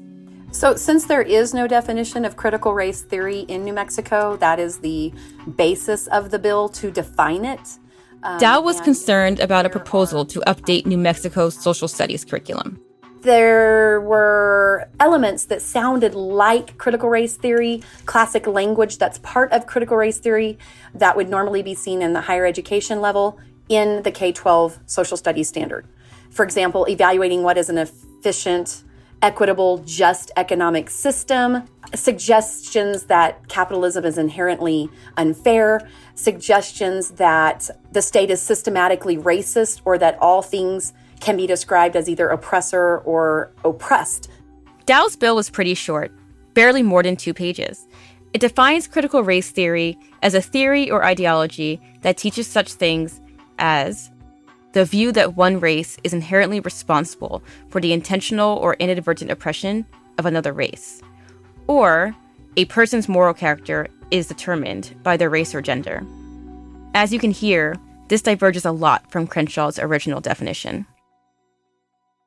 So, 0.52 0.76
since 0.76 1.06
there 1.06 1.22
is 1.22 1.54
no 1.54 1.66
definition 1.66 2.26
of 2.26 2.36
critical 2.36 2.74
race 2.74 3.00
theory 3.00 3.40
in 3.40 3.64
New 3.64 3.72
Mexico, 3.72 4.36
that 4.36 4.60
is 4.60 4.80
the 4.80 5.12
basis 5.56 6.06
of 6.08 6.30
the 6.30 6.38
bill 6.38 6.68
to 6.68 6.90
define 6.90 7.46
it. 7.46 7.78
Um, 8.22 8.38
Dow 8.38 8.60
was 8.60 8.82
concerned 8.82 9.40
about 9.40 9.64
a 9.64 9.70
proposal 9.70 10.26
to 10.26 10.40
update 10.40 10.84
New 10.84 10.98
Mexico's 10.98 11.56
social 11.60 11.88
studies 11.88 12.22
curriculum. 12.22 12.78
There 13.22 14.02
were 14.02 14.90
elements 15.00 15.46
that 15.46 15.62
sounded 15.62 16.14
like 16.14 16.76
critical 16.76 17.08
race 17.08 17.38
theory, 17.38 17.82
classic 18.04 18.46
language 18.46 18.98
that's 18.98 19.18
part 19.20 19.50
of 19.52 19.66
critical 19.66 19.96
race 19.96 20.18
theory 20.18 20.58
that 20.94 21.16
would 21.16 21.30
normally 21.30 21.62
be 21.62 21.74
seen 21.74 22.02
in 22.02 22.12
the 22.12 22.20
higher 22.20 22.44
education 22.44 23.00
level 23.00 23.40
in 23.70 24.02
the 24.02 24.10
K 24.10 24.32
12 24.32 24.80
social 24.84 25.16
studies 25.16 25.48
standard. 25.48 25.88
For 26.30 26.44
example, 26.44 26.84
evaluating 26.88 27.44
what 27.44 27.56
is 27.56 27.70
an 27.70 27.78
efficient, 28.24 28.84
equitable, 29.20 29.78
just 29.84 30.30
economic 30.38 30.88
system, 30.88 31.62
suggestions 31.94 33.04
that 33.04 33.46
capitalism 33.48 34.02
is 34.06 34.16
inherently 34.16 34.88
unfair, 35.18 35.86
suggestions 36.14 37.10
that 37.12 37.68
the 37.92 38.00
state 38.00 38.30
is 38.30 38.40
systematically 38.40 39.18
racist 39.18 39.82
or 39.84 39.98
that 39.98 40.18
all 40.20 40.40
things 40.40 40.94
can 41.20 41.36
be 41.36 41.46
described 41.46 41.96
as 41.96 42.08
either 42.08 42.28
oppressor 42.28 42.98
or 43.00 43.52
oppressed. 43.62 44.30
Dow's 44.86 45.16
bill 45.16 45.36
was 45.36 45.50
pretty 45.50 45.74
short, 45.74 46.10
barely 46.54 46.82
more 46.82 47.02
than 47.02 47.14
two 47.14 47.34
pages. 47.34 47.86
It 48.32 48.40
defines 48.40 48.88
critical 48.88 49.22
race 49.22 49.50
theory 49.50 49.98
as 50.22 50.32
a 50.32 50.40
theory 50.40 50.90
or 50.90 51.04
ideology 51.04 51.78
that 52.00 52.16
teaches 52.16 52.46
such 52.46 52.72
things 52.72 53.20
as 53.58 54.10
the 54.74 54.84
view 54.84 55.12
that 55.12 55.36
one 55.36 55.60
race 55.60 55.96
is 56.02 56.12
inherently 56.12 56.58
responsible 56.58 57.42
for 57.68 57.80
the 57.80 57.92
intentional 57.92 58.58
or 58.58 58.74
inadvertent 58.74 59.30
oppression 59.30 59.86
of 60.18 60.26
another 60.26 60.52
race, 60.52 61.00
or 61.68 62.14
a 62.56 62.64
person's 62.66 63.08
moral 63.08 63.32
character 63.32 63.86
is 64.10 64.26
determined 64.26 64.94
by 65.04 65.16
their 65.16 65.30
race 65.30 65.54
or 65.54 65.62
gender. 65.62 66.04
As 66.92 67.12
you 67.12 67.20
can 67.20 67.30
hear, 67.30 67.76
this 68.08 68.22
diverges 68.22 68.64
a 68.64 68.72
lot 68.72 69.10
from 69.12 69.28
Crenshaw's 69.28 69.78
original 69.78 70.20
definition. 70.20 70.86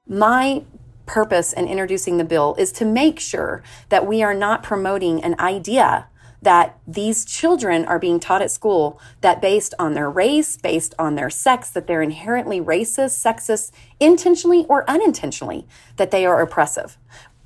My 0.08 0.64
purpose 1.06 1.52
in 1.52 1.68
introducing 1.68 2.18
the 2.18 2.24
bill 2.24 2.56
is 2.58 2.72
to 2.74 2.86
make 2.86 3.20
sure 3.20 3.62
that 3.90 4.08
we 4.08 4.24
are 4.24 4.34
not 4.34 4.64
promoting 4.64 5.22
an 5.22 5.38
idea 5.40 6.08
that 6.42 6.78
these 6.88 7.26
children 7.26 7.86
are 7.86 8.00
being 8.00 8.20
taught 8.20 8.42
at 8.42 8.52
school 8.52 9.00
that 9.22 9.42
based 9.42 9.74
on 9.80 9.94
their 9.94 10.10
race, 10.10 10.58
based 10.58 10.94
on 11.00 11.16
their 11.16 11.30
sex, 11.30 11.70
that 11.72 11.88
they're 11.88 12.02
inherently 12.02 12.62
racist, 12.62 13.22
sexist, 13.22 13.72
intentionally 14.00 14.66
or 14.70 14.90
unintentionally, 14.90 15.68
that 15.96 16.12
they 16.12 16.26
are 16.26 16.42
oppressive. 16.42 16.98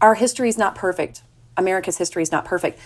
Our 0.02 0.16
history 0.16 0.50
is 0.50 0.58
not 0.58 0.76
perfect. 0.76 1.24
America's 1.56 1.98
history 1.98 2.24
is 2.24 2.32
not 2.32 2.46
perfect, 2.46 2.80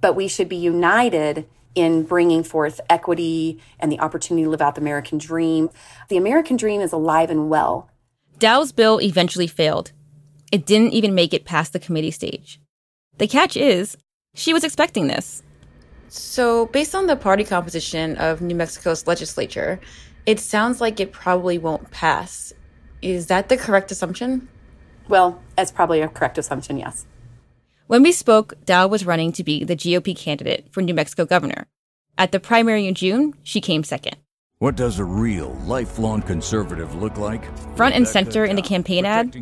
but 0.00 0.14
we 0.14 0.28
should 0.28 0.48
be 0.48 0.56
united 0.56 1.48
in 1.74 2.02
bringing 2.02 2.42
forth 2.42 2.80
equity 2.88 3.60
and 3.78 3.90
the 3.90 4.00
opportunity 4.00 4.44
to 4.44 4.50
live 4.50 4.62
out 4.62 4.74
the 4.74 4.80
American 4.80 5.18
dream. 5.18 5.70
The 6.08 6.16
American 6.16 6.56
dream 6.56 6.80
is 6.80 6.92
alive 6.92 7.30
and 7.30 7.48
well. 7.48 7.90
Dow's 8.38 8.72
bill 8.72 9.00
eventually 9.00 9.46
failed. 9.46 9.92
It 10.50 10.64
didn't 10.66 10.92
even 10.92 11.14
make 11.14 11.34
it 11.34 11.44
past 11.44 11.72
the 11.72 11.78
committee 11.78 12.10
stage. 12.10 12.60
The 13.18 13.26
catch 13.26 13.56
is, 13.56 13.96
she 14.34 14.52
was 14.52 14.64
expecting 14.64 15.08
this. 15.08 15.42
So, 16.08 16.66
based 16.66 16.94
on 16.94 17.06
the 17.06 17.16
party 17.16 17.44
composition 17.44 18.16
of 18.16 18.40
New 18.40 18.54
Mexico's 18.54 19.06
legislature, 19.06 19.80
it 20.26 20.40
sounds 20.40 20.80
like 20.80 21.00
it 21.00 21.12
probably 21.12 21.58
won't 21.58 21.90
pass. 21.90 22.52
Is 23.02 23.26
that 23.26 23.48
the 23.48 23.56
correct 23.56 23.90
assumption? 23.90 24.48
Well, 25.08 25.40
that's 25.56 25.72
probably 25.72 26.00
a 26.00 26.08
correct 26.08 26.38
assumption, 26.38 26.78
yes. 26.78 27.06
When 27.86 28.02
we 28.02 28.12
spoke, 28.12 28.54
Dow 28.64 28.86
was 28.86 29.06
running 29.06 29.32
to 29.32 29.44
be 29.44 29.64
the 29.64 29.76
GOP 29.76 30.16
candidate 30.16 30.66
for 30.70 30.82
New 30.82 30.94
Mexico 30.94 31.24
governor. 31.24 31.66
At 32.18 32.32
the 32.32 32.40
primary 32.40 32.86
in 32.86 32.94
June, 32.94 33.34
she 33.42 33.60
came 33.60 33.84
second. 33.84 34.16
What 34.60 34.74
does 34.74 34.98
a 34.98 35.04
real, 35.04 35.54
lifelong 35.66 36.20
conservative 36.20 36.92
look 36.96 37.16
like? 37.16 37.44
Front 37.76 37.94
and 37.94 38.08
center 38.08 38.44
in 38.44 38.56
the 38.56 38.62
campaign 38.62 39.04
ad, 39.04 39.32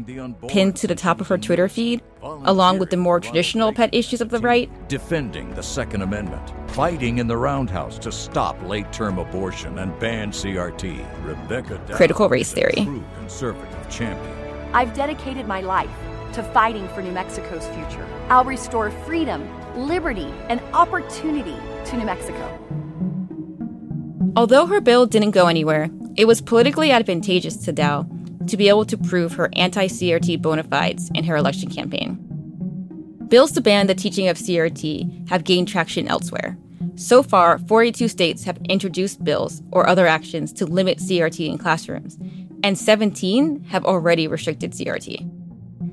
pinned 0.47 0.77
to 0.77 0.87
the 0.87 0.95
top 0.95 1.23
of 1.23 1.29
her 1.29 1.39
Twitter 1.39 1.71
feed, 1.71 2.03
along 2.23 2.81
with 2.81 2.91
the 2.91 2.99
more 2.99 3.19
traditional 3.19 3.73
pet 3.73 3.95
issues 3.95 4.21
of 4.21 4.29
the 4.29 4.41
right. 4.41 4.71
Defending 4.91 5.55
the 5.55 5.63
Second 5.63 6.03
Amendment, 6.03 6.53
fighting 6.73 7.17
in 7.17 7.29
the 7.29 7.37
roundhouse 7.39 7.99
to 8.01 8.13
stop 8.13 8.63
late 8.69 8.93
term 8.93 9.19
abortion 9.19 9.79
and 9.79 9.99
ban 9.99 10.33
CRT. 10.33 11.25
Rebecca 11.25 11.81
Dow, 11.87 11.97
Critical 11.97 12.29
race 12.29 12.53
theory. 12.53 12.85
True 12.85 13.03
conservative 13.15 13.89
champion. 13.89 14.75
I've 14.75 14.93
dedicated 14.93 15.49
my 15.49 15.63
life 15.63 15.89
to 16.35 16.43
fighting 16.43 16.87
for 16.89 17.01
New 17.01 17.13
Mexico's 17.13 17.67
future. 17.69 18.07
I'll 18.29 18.45
restore 18.45 18.91
freedom, 18.91 19.49
liberty, 19.79 20.31
and 20.51 20.61
opportunity 20.75 21.57
to 21.87 21.97
New 21.97 22.05
Mexico. 22.05 22.86
Although 24.37 24.67
her 24.67 24.83
bill 24.83 25.07
didn't 25.07 25.31
go 25.31 25.47
anywhere, 25.47 25.89
it 26.15 26.27
was 26.27 26.43
politically 26.43 26.91
advantageous 26.91 27.57
to 27.65 27.73
Dow 27.73 28.07
to 28.47 28.57
be 28.59 28.69
able 28.69 28.85
to 28.85 28.99
prove 28.99 29.33
her 29.33 29.49
anti 29.55 29.87
CRT 29.87 30.43
bona 30.43 30.63
fides 30.63 31.11
in 31.15 31.25
her 31.25 31.37
election 31.37 31.71
campaign. 31.71 32.19
Bills 33.29 33.53
to 33.53 33.63
ban 33.63 33.87
the 33.87 33.95
teaching 33.95 34.29
of 34.29 34.37
CRT 34.37 35.31
have 35.31 35.45
gained 35.45 35.69
traction 35.69 36.07
elsewhere. 36.07 36.59
So 36.97 37.23
far, 37.23 37.59
42 37.59 38.09
states 38.09 38.45
have 38.45 38.59
introduced 38.69 39.25
bills 39.25 39.63
or 39.71 39.89
other 39.89 40.07
actions 40.07 40.53
to 40.55 40.67
limit 40.67 40.99
CRT 40.99 41.49
in 41.49 41.57
classrooms, 41.57 42.19
and 42.63 42.77
17 42.79 43.65
have 43.65 43.87
already 43.87 44.29
restricted 44.29 44.73
CRT. 44.73 45.36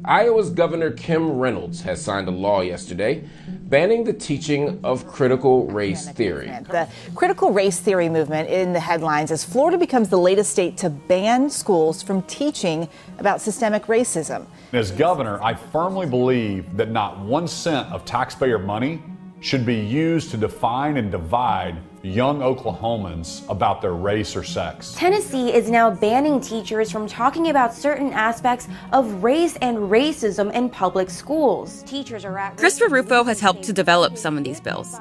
Iowa's 0.06 0.50
Governor 0.50 0.92
Kim 0.92 1.32
Reynolds 1.32 1.82
has 1.82 2.02
signed 2.02 2.28
a 2.28 2.32
law 2.32 2.60
yesterday 2.60 3.24
banning 3.48 4.04
the 4.04 4.12
teaching 4.12 4.80
of 4.84 5.08
critical 5.08 5.66
race 5.68 6.10
theory. 6.10 6.48
The 6.48 6.89
critical 7.16 7.52
race 7.52 7.80
theory 7.80 8.10
movement 8.10 8.50
in 8.50 8.74
the 8.74 8.82
headlines 8.82 9.32
as 9.32 9.46
Florida 9.46 9.78
becomes 9.78 10.10
the 10.10 10.18
latest 10.18 10.52
state 10.52 10.76
to 10.78 10.89
ban 10.89 11.50
schools 11.50 12.04
from 12.04 12.22
teaching 12.24 12.89
about 13.18 13.39
systemic 13.39 13.86
racism. 13.86 14.46
As 14.74 14.92
governor, 14.92 15.42
I 15.42 15.54
firmly 15.54 16.06
believe 16.06 16.76
that 16.76 16.92
not 16.92 17.20
one 17.20 17.48
cent 17.48 17.88
of 17.92 18.04
taxpayer 18.04 18.60
money 18.60 19.02
should 19.39 19.66
be 19.66 19.76
used 19.76 20.32
to 20.32 20.38
define 20.38 20.98
and 20.98 21.12
divide 21.12 21.78
young 22.04 22.39
Oklahomans 22.39 23.50
about 23.50 23.82
their 23.82 23.94
race 23.94 24.36
or 24.36 24.44
sex. 24.44 24.94
Tennessee 24.98 25.54
is 25.54 25.70
now 25.70 25.89
banning 25.89 26.42
teachers 26.42 26.92
from 26.92 27.08
talking 27.08 27.50
about 27.50 27.74
certain 27.74 28.12
aspects 28.12 28.68
of 28.92 29.24
race 29.24 29.56
and 29.62 29.78
racism 29.78 30.54
in 30.54 30.70
public 30.70 31.10
schools. 31.10 31.82
Teachers 31.84 32.26
are 32.26 32.38
at 32.38 32.58
Christopher 32.58 32.94
Rufo 32.94 33.24
has 33.24 33.39
helped 33.39 33.63
to 33.63 33.74
develop 33.74 34.18
some 34.18 34.38
of 34.38 34.44
these 34.44 34.60
bills. 34.60 35.00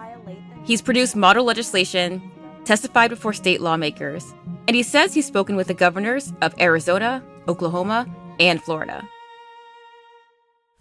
He's 0.65 0.81
produced 0.81 1.17
model 1.17 1.45
legislation, 1.45 2.23
testified 2.65 3.11
before 3.11 3.33
state 3.33 3.61
lawmakers, 3.61 4.33
and 4.69 4.77
he 4.77 4.85
says 4.85 5.12
he's 5.12 5.27
spoken 5.27 5.57
with 5.57 5.67
the 5.67 5.75
governors 5.75 6.33
of 6.41 6.55
Arizona, 6.61 7.23
Oklahoma, 7.49 8.07
and 8.38 8.62
Florida. 8.62 9.03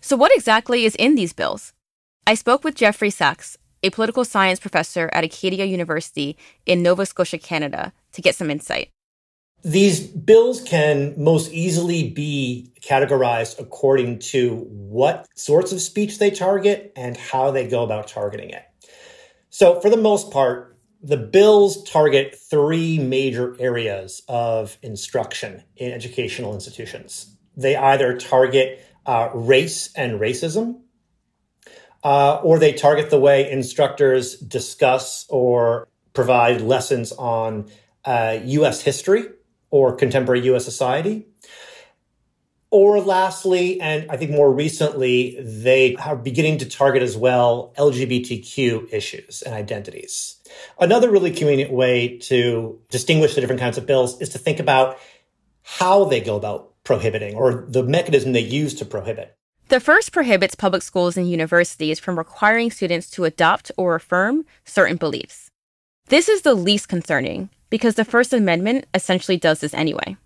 So, 0.02 0.16
what 0.16 0.32
exactly 0.36 0.86
is 0.86 0.96
in 0.96 1.16
these 1.16 1.34
bills? 1.34 1.74
I 2.28 2.36
spoke 2.36 2.64
with 2.64 2.76
Jeffrey 2.76 3.10
Sachs, 3.10 3.58
a 3.84 3.90
political 3.90 4.26
science 4.26 4.60
professor 4.60 5.10
at 5.14 5.24
Acadia 5.24 5.66
University 5.66 6.38
in 6.66 6.84
Nova 6.84 7.06
Scotia, 7.06 7.38
Canada, 7.38 7.94
to 8.14 8.22
get 8.22 8.36
some 8.36 8.50
insight. 8.50 8.90
These 9.64 10.08
bills 10.08 10.62
can 10.62 11.14
most 11.18 11.52
easily 11.52 12.10
be 12.10 12.74
categorized 12.82 13.60
according 13.60 14.20
to 14.20 14.66
what 14.70 15.28
sorts 15.36 15.72
of 15.72 15.82
speech 15.82 16.18
they 16.18 16.32
target 16.32 16.92
and 16.96 17.16
how 17.16 17.52
they 17.52 17.68
go 17.68 17.84
about 17.84 18.08
targeting 18.08 18.50
it. 18.50 18.64
So, 19.52 19.80
for 19.80 19.90
the 19.90 19.98
most 19.98 20.32
part, 20.32 20.72
the 21.04 21.18
bills 21.18 21.84
target 21.84 22.38
three 22.50 23.00
major 23.00 23.56
areas 23.60 24.22
of 24.28 24.78
instruction 24.82 25.64
in 25.76 25.92
educational 25.92 26.54
institutions. 26.54 27.36
They 27.58 27.76
either 27.76 28.18
target 28.18 28.86
uh, 29.06 29.30
race 29.34 29.92
and 29.96 30.20
racism, 30.20 30.80
uh, 32.04 32.36
or 32.44 32.60
they 32.60 32.74
target 32.74 33.10
the 33.10 33.20
way 33.20 33.50
instructors 33.50 34.36
discuss 34.38 35.26
or 35.30 35.88
provide 36.14 36.62
lessons 36.62 37.12
on 37.14 37.70
uh, 38.06 38.40
U.S. 38.44 38.82
history 38.82 39.26
or 39.70 39.96
contemporary 39.96 40.42
U.S. 40.46 40.66
society. 40.66 41.28
Or 42.74 43.02
lastly, 43.02 43.82
and 43.82 44.10
I 44.10 44.16
think 44.16 44.32
more 44.32 44.52
recently, 44.52 45.38
they 45.42 45.98
are 45.98 46.16
beginning 46.16 46.60
to 46.60 46.66
target 46.70 47.04
as 47.04 47.18
well 47.18 47.74
LGBTQ 47.78 48.94
issues 48.94 49.42
and 49.42 49.54
identities. 49.54 50.38
Another 50.80 51.12
really 51.12 51.32
convenient 51.32 51.72
way 51.72 52.18
to 52.20 52.80
distinguish 52.90 53.36
the 53.36 53.42
different 53.42 53.60
kinds 53.60 53.78
of 53.78 53.86
bills 53.86 54.22
is 54.22 54.30
to 54.30 54.38
think 54.38 54.62
about 54.62 54.98
how 55.64 56.06
they 56.06 56.22
go 56.22 56.38
about 56.38 56.72
prohibiting 56.86 57.36
or 57.36 57.66
the 57.68 57.84
mechanism 57.84 58.32
they 58.32 58.40
use 58.40 58.74
to 58.76 58.86
prohibit. 58.86 59.38
The 59.72 59.80
first 59.80 60.12
prohibits 60.12 60.54
public 60.54 60.82
schools 60.82 61.16
and 61.16 61.32
universities 61.32 61.98
from 61.98 62.18
requiring 62.18 62.72
students 62.72 63.10
to 63.12 63.24
adopt 63.24 63.72
or 63.78 63.96
affirm 63.96 64.44
certain 64.66 64.98
beliefs. 64.98 65.50
This 66.08 66.28
is 66.28 66.42
the 66.42 66.54
least 66.54 66.90
concerning 66.90 67.50
because 67.70 67.96
the 67.96 68.04
First 68.04 68.34
Amendment 68.34 68.86
essentially 68.94 69.38
does 69.38 69.62
this 69.62 69.74
anyway. 69.74 70.18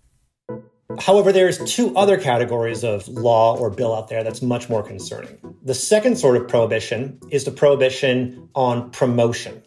However, 0.98 1.30
there's 1.30 1.62
two 1.72 1.96
other 1.96 2.18
categories 2.18 2.82
of 2.82 3.06
law 3.06 3.56
or 3.56 3.70
bill 3.70 3.94
out 3.94 4.08
there 4.08 4.24
that's 4.24 4.42
much 4.42 4.68
more 4.68 4.82
concerning. 4.82 5.38
The 5.62 5.74
second 5.74 6.18
sort 6.18 6.36
of 6.36 6.48
prohibition 6.48 7.20
is 7.30 7.44
the 7.44 7.52
prohibition 7.52 8.48
on 8.56 8.90
promotion. 8.90 9.62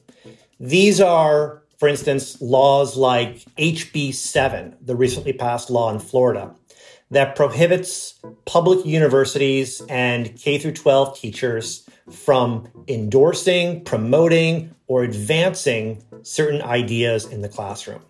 These 0.60 1.00
are, 1.00 1.63
for 1.78 1.88
instance, 1.88 2.42
laws 2.42 2.98
like 2.98 3.46
HB 3.56 4.13
7, 4.13 4.76
the 4.82 4.98
recently 4.98 5.32
passed 5.32 5.70
law 5.70 5.89
in 5.89 6.00
Florida, 6.00 6.54
that 7.12 7.36
prohibits 7.36 8.19
public 8.45 8.86
universities 8.86 9.82
and 9.89 10.36
K 10.36 10.58
through 10.58 10.74
12 10.74 11.17
teachers 11.19 11.88
from 12.12 12.67
endorsing, 12.88 13.84
promoting, 13.84 14.76
or 14.88 15.04
advancing 15.04 16.04
certain 16.24 16.62
ideas 16.62 17.26
in 17.26 17.41
the 17.41 17.50
classroom. 17.50 18.02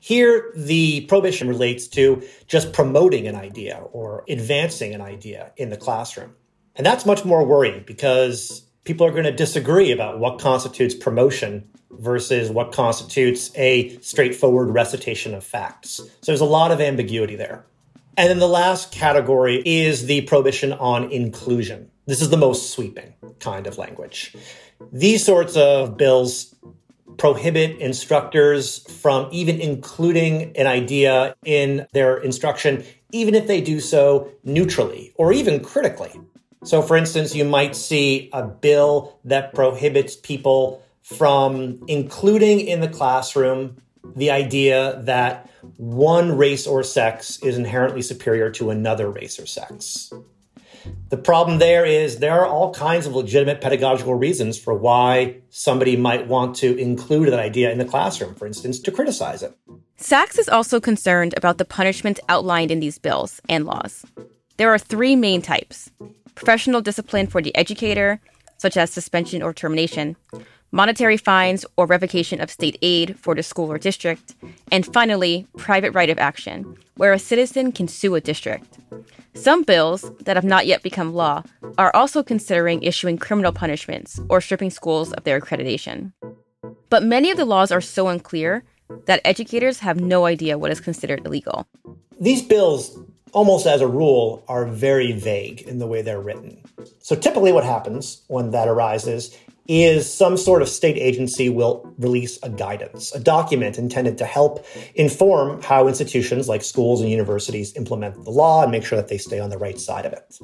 Here, 0.00 0.52
the 0.54 1.02
prohibition 1.06 1.48
relates 1.48 1.88
to 1.88 2.22
just 2.46 2.72
promoting 2.72 3.26
an 3.26 3.34
idea 3.34 3.78
or 3.92 4.24
advancing 4.28 4.94
an 4.94 5.00
idea 5.00 5.52
in 5.56 5.70
the 5.70 5.76
classroom. 5.76 6.34
And 6.76 6.86
that's 6.86 7.06
much 7.06 7.24
more 7.24 7.44
worrying 7.44 7.82
because 7.86 8.64
people 8.84 9.06
are 9.06 9.10
going 9.10 9.24
to 9.24 9.32
disagree 9.32 9.90
about 9.90 10.18
what 10.18 10.38
constitutes 10.38 10.94
promotion 10.94 11.68
versus 11.90 12.50
what 12.50 12.72
constitutes 12.72 13.50
a 13.56 13.98
straightforward 13.98 14.70
recitation 14.70 15.34
of 15.34 15.42
facts. 15.42 15.90
So 15.90 16.04
there's 16.26 16.40
a 16.40 16.44
lot 16.44 16.70
of 16.70 16.80
ambiguity 16.80 17.34
there. 17.34 17.64
And 18.16 18.30
then 18.30 18.38
the 18.38 18.48
last 18.48 18.92
category 18.92 19.62
is 19.64 20.06
the 20.06 20.22
prohibition 20.22 20.72
on 20.72 21.12
inclusion. 21.12 21.90
This 22.06 22.22
is 22.22 22.30
the 22.30 22.36
most 22.36 22.70
sweeping 22.70 23.12
kind 23.40 23.66
of 23.66 23.76
language. 23.76 24.34
These 24.92 25.24
sorts 25.24 25.56
of 25.56 25.96
bills 25.96 26.54
prohibit 27.18 27.78
instructors 27.78 28.78
from 29.00 29.28
even 29.32 29.60
including 29.60 30.56
an 30.56 30.66
idea 30.66 31.34
in 31.44 31.86
their 31.92 32.16
instruction, 32.16 32.84
even 33.12 33.34
if 33.34 33.46
they 33.46 33.60
do 33.60 33.80
so 33.80 34.30
neutrally 34.44 35.12
or 35.16 35.32
even 35.32 35.62
critically. 35.62 36.12
So, 36.64 36.82
for 36.82 36.96
instance, 36.96 37.34
you 37.34 37.44
might 37.44 37.76
see 37.76 38.30
a 38.32 38.42
bill 38.42 39.18
that 39.24 39.54
prohibits 39.54 40.16
people 40.16 40.82
from 41.02 41.80
including 41.86 42.60
in 42.60 42.80
the 42.80 42.88
classroom 42.88 43.76
the 44.14 44.30
idea 44.30 45.00
that 45.04 45.50
one 45.76 46.36
race 46.36 46.66
or 46.66 46.82
sex 46.82 47.38
is 47.42 47.58
inherently 47.58 48.02
superior 48.02 48.50
to 48.52 48.70
another 48.70 49.10
race 49.10 49.38
or 49.38 49.46
sex. 49.46 50.12
The 51.08 51.16
problem 51.16 51.58
there 51.58 51.84
is 51.84 52.18
there 52.18 52.40
are 52.40 52.46
all 52.46 52.72
kinds 52.72 53.06
of 53.06 53.14
legitimate 53.14 53.60
pedagogical 53.60 54.14
reasons 54.14 54.58
for 54.58 54.74
why 54.74 55.36
somebody 55.50 55.96
might 55.96 56.28
want 56.28 56.56
to 56.56 56.76
include 56.76 57.32
that 57.32 57.40
idea 57.40 57.72
in 57.72 57.78
the 57.78 57.84
classroom, 57.84 58.34
for 58.34 58.46
instance, 58.46 58.78
to 58.80 58.92
criticize 58.92 59.42
it. 59.42 59.56
Sachs 59.96 60.38
is 60.38 60.48
also 60.48 60.78
concerned 60.78 61.34
about 61.36 61.58
the 61.58 61.64
punishment 61.64 62.20
outlined 62.28 62.70
in 62.70 62.80
these 62.80 62.98
bills 62.98 63.40
and 63.48 63.64
laws. 63.64 64.04
There 64.58 64.72
are 64.72 64.78
three 64.78 65.16
main 65.16 65.42
types 65.42 65.90
professional 66.34 66.82
discipline 66.82 67.26
for 67.26 67.40
the 67.40 67.56
educator, 67.56 68.20
such 68.58 68.76
as 68.76 68.90
suspension 68.90 69.42
or 69.42 69.54
termination, 69.54 70.16
monetary 70.76 71.16
fines 71.16 71.64
or 71.78 71.86
revocation 71.86 72.38
of 72.38 72.50
state 72.50 72.76
aid 72.82 73.18
for 73.18 73.34
the 73.34 73.42
school 73.42 73.72
or 73.72 73.78
district, 73.78 74.34
and 74.70 74.84
finally, 74.84 75.46
private 75.56 75.92
right 75.92 76.10
of 76.10 76.18
action, 76.18 76.76
where 76.98 77.14
a 77.14 77.18
citizen 77.18 77.72
can 77.72 77.88
sue 77.88 78.14
a 78.14 78.20
district. 78.20 78.76
Some 79.32 79.62
bills 79.62 80.10
that 80.20 80.36
have 80.36 80.44
not 80.44 80.66
yet 80.66 80.82
become 80.82 81.14
law 81.14 81.44
are 81.78 81.96
also 81.96 82.22
considering 82.22 82.82
issuing 82.82 83.16
criminal 83.16 83.52
punishments 83.52 84.20
or 84.28 84.42
stripping 84.42 84.68
schools 84.68 85.14
of 85.14 85.24
their 85.24 85.40
accreditation. 85.40 86.12
But 86.90 87.02
many 87.02 87.30
of 87.30 87.38
the 87.38 87.46
laws 87.46 87.72
are 87.72 87.80
so 87.80 88.08
unclear 88.08 88.62
that 89.06 89.22
educators 89.24 89.78
have 89.78 89.98
no 89.98 90.26
idea 90.26 90.58
what 90.58 90.72
is 90.72 90.80
considered 90.80 91.24
illegal. 91.24 91.66
These 92.20 92.42
bills, 92.42 92.98
almost 93.32 93.66
as 93.66 93.80
a 93.80 93.88
rule, 93.88 94.44
are 94.46 94.66
very 94.66 95.12
vague 95.12 95.62
in 95.62 95.78
the 95.78 95.86
way 95.86 96.02
they're 96.02 96.20
written. 96.20 96.62
So 96.98 97.16
typically, 97.16 97.52
what 97.52 97.64
happens 97.64 98.24
when 98.28 98.50
that 98.50 98.68
arises 98.68 99.36
is 99.68 100.12
some 100.12 100.36
sort 100.36 100.62
of 100.62 100.68
state 100.68 100.96
agency 100.96 101.48
will 101.48 101.92
release 101.98 102.38
a 102.42 102.48
guidance, 102.48 103.14
a 103.14 103.20
document 103.20 103.78
intended 103.78 104.18
to 104.18 104.24
help 104.24 104.64
inform 104.94 105.62
how 105.62 105.88
institutions 105.88 106.48
like 106.48 106.62
schools 106.62 107.00
and 107.00 107.10
universities 107.10 107.76
implement 107.76 108.24
the 108.24 108.30
law 108.30 108.62
and 108.62 108.72
make 108.72 108.84
sure 108.84 108.96
that 108.96 109.08
they 109.08 109.18
stay 109.18 109.38
on 109.40 109.50
the 109.50 109.58
right 109.58 109.78
side 109.78 110.06
of 110.06 110.12
it. 110.12 110.38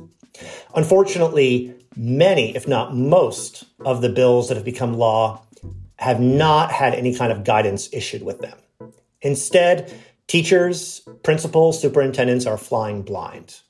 Unfortunately, 0.75 1.75
many, 1.97 2.55
if 2.57 2.67
not 2.67 2.95
most, 2.95 3.65
of 3.85 4.01
the 4.01 4.09
bills 4.09 4.49
that 4.49 4.57
have 4.57 4.65
become 4.65 4.95
law 4.95 5.43
have 5.97 6.21
not 6.21 6.73
had 6.73 6.95
any 6.95 7.15
kind 7.15 7.33
of 7.33 7.45
guidance 7.45 7.89
issued 7.93 8.23
with 8.23 8.41
them. 8.41 8.59
Instead, 9.21 9.93
teachers, 10.27 11.07
principals, 11.23 11.81
superintendents 11.81 12.47
are 12.47 12.57
flying 12.57 13.03
blind 13.03 13.61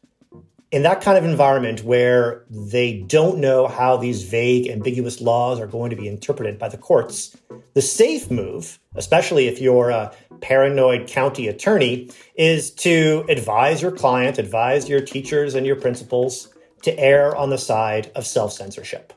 in 0.73 0.83
that 0.85 1.03
kind 1.03 1.19
of 1.19 1.25
environment 1.25 1.85
where 1.85 2.45
they 2.49 3.03
don't 3.03 3.39
know 3.39 3.69
how 3.69 3.99
these 3.99 4.23
vague, 4.23 4.67
ambiguous 4.69 5.21
laws 5.21 5.61
are 5.61 5.67
going 5.67 5.91
to 5.91 5.97
be 5.97 6.09
interpreted 6.09 6.59
by 6.59 6.69
the 6.69 6.79
courts, 6.79 7.37
the 7.75 7.83
safe 7.83 8.31
move, 8.31 8.81
especially 8.95 9.47
if 9.49 9.61
you're 9.61 9.91
a 9.91 10.15
paranoid 10.41 11.07
county 11.07 11.47
attorney, 11.47 12.11
is 12.37 12.71
to 12.71 13.25
advise 13.29 13.83
your 13.83 13.93
client, 13.93 14.39
advise 14.39 14.89
your 14.89 15.03
teachers 15.03 15.55
and 15.55 15.67
your 15.67 15.77
principals 15.77 16.49
to 16.81 16.99
err 16.99 17.37
on 17.37 17.51
the 17.51 17.59
side 17.59 18.11
of 18.15 18.27
self 18.27 18.53
censorship. 18.53 19.13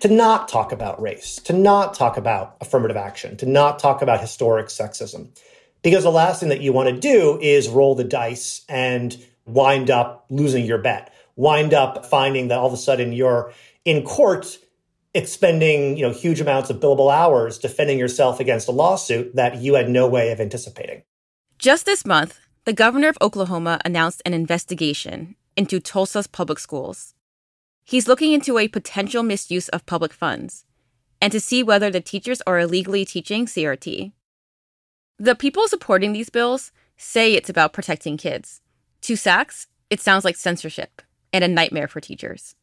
To 0.00 0.08
not 0.08 0.48
talk 0.48 0.72
about 0.72 1.00
race, 1.00 1.36
to 1.44 1.52
not 1.52 1.94
talk 1.94 2.16
about 2.16 2.56
affirmative 2.60 2.96
action, 2.98 3.36
to 3.38 3.46
not 3.46 3.78
talk 3.78 4.02
about 4.02 4.20
historic 4.20 4.66
sexism. 4.66 5.28
Because 5.82 6.02
the 6.02 6.10
last 6.10 6.40
thing 6.40 6.48
that 6.48 6.60
you 6.60 6.72
want 6.72 6.88
to 6.88 7.00
do 7.00 7.38
is 7.40 7.68
roll 7.68 7.94
the 7.94 8.04
dice 8.04 8.62
and 8.68 9.16
wind 9.46 9.90
up 9.90 10.26
losing 10.28 10.64
your 10.64 10.78
bet, 10.78 11.12
wind 11.36 11.72
up 11.72 12.06
finding 12.06 12.48
that 12.48 12.58
all 12.58 12.66
of 12.66 12.72
a 12.72 12.76
sudden 12.76 13.12
you're 13.12 13.52
in 13.84 14.04
court 14.04 14.58
expending 15.14 15.96
you 15.96 16.02
know 16.06 16.12
huge 16.12 16.40
amounts 16.40 16.68
of 16.68 16.78
billable 16.78 17.12
hours 17.12 17.58
defending 17.58 17.98
yourself 17.98 18.38
against 18.38 18.68
a 18.68 18.72
lawsuit 18.72 19.34
that 19.34 19.56
you 19.56 19.74
had 19.74 19.88
no 19.88 20.06
way 20.06 20.30
of 20.30 20.40
anticipating. 20.40 21.02
Just 21.58 21.86
this 21.86 22.04
month, 22.04 22.38
the 22.64 22.74
governor 22.74 23.08
of 23.08 23.16
Oklahoma 23.22 23.80
announced 23.84 24.20
an 24.26 24.34
investigation 24.34 25.36
into 25.56 25.80
Tulsa's 25.80 26.26
public 26.26 26.58
schools. 26.58 27.14
He's 27.84 28.08
looking 28.08 28.32
into 28.32 28.58
a 28.58 28.68
potential 28.68 29.22
misuse 29.22 29.68
of 29.70 29.86
public 29.86 30.12
funds 30.12 30.66
and 31.20 31.32
to 31.32 31.40
see 31.40 31.62
whether 31.62 31.90
the 31.90 32.00
teachers 32.00 32.42
are 32.46 32.58
illegally 32.58 33.04
teaching 33.04 33.46
CRT. 33.46 34.12
The 35.18 35.34
people 35.34 35.66
supporting 35.66 36.12
these 36.12 36.28
bills 36.28 36.72
say 36.98 37.32
it's 37.32 37.48
about 37.48 37.72
protecting 37.72 38.16
kids. 38.16 38.60
To 39.06 39.14
Sachs, 39.14 39.68
it 39.88 40.00
sounds 40.00 40.24
like 40.24 40.34
censorship 40.34 41.00
and 41.32 41.44
a 41.44 41.46
nightmare 41.46 41.86
for 41.86 42.00
teachers. 42.00 42.56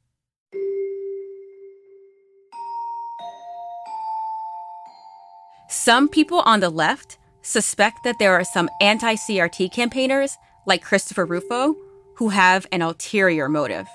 Some 5.70 6.10
people 6.10 6.40
on 6.42 6.60
the 6.60 6.70
left 6.70 7.18
suspect 7.44 8.04
that 8.04 8.20
there 8.20 8.34
are 8.34 8.44
some 8.44 8.70
anti 8.82 9.16
CRT 9.16 9.72
campaigners, 9.72 10.38
like 10.66 10.84
Christopher 10.84 11.26
Rufo, 11.26 11.78
who 12.18 12.28
have 12.28 12.68
an 12.74 12.82
ulterior 12.82 13.48
motive. 13.48 13.88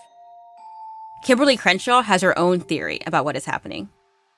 Kimberlé 1.27 1.59
Crenshaw 1.59 2.01
has 2.01 2.23
her 2.23 2.39
own 2.39 2.61
theory 2.61 3.01
about 3.05 3.27
what 3.27 3.37
is 3.37 3.45
happening. 3.45 3.91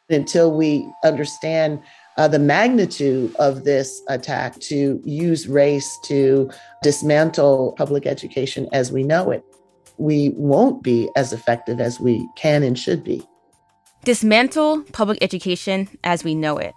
Until 0.09 0.51
we 0.51 0.93
understand 1.05 1.81
uh, 2.21 2.29
the 2.29 2.39
magnitude 2.39 3.35
of 3.37 3.65
this 3.65 4.03
attack 4.09 4.61
to 4.61 5.01
use 5.07 5.49
race 5.49 5.99
to 6.05 6.51
dismantle 6.83 7.73
public 7.79 8.05
education 8.07 8.69
as 8.75 8.93
we 8.93 9.03
know 9.03 9.31
it, 9.31 9.43
we 9.97 10.29
won't 10.37 10.83
be 10.83 11.09
as 11.17 11.33
effective 11.33 11.81
as 11.81 11.99
we 11.99 12.29
can 12.37 12.63
and 12.63 12.79
should 12.79 13.03
be. 13.03 13.27
Dismantle 14.05 14.83
public 14.93 15.17
education 15.23 15.89
as 16.05 16.23
we 16.23 16.35
know 16.35 16.59
it. 16.59 16.75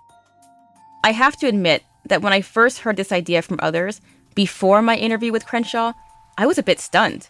I 1.03 1.12
have 1.12 1.36
to 1.39 1.47
admit 1.47 1.84
that 2.06 2.21
when 2.21 2.32
I 2.32 2.39
first 2.39 2.79
heard 2.79 2.95
this 2.95 3.12
idea 3.12 3.41
from 3.41 3.60
others 3.62 3.99
before 4.36 4.82
my 4.82 4.95
interview 4.95 5.34
with 5.34 5.45
Crenshaw, 5.45 5.91
I 6.38 6.45
was 6.45 6.58
a 6.58 6.63
bit 6.63 6.79
stunned. 6.79 7.27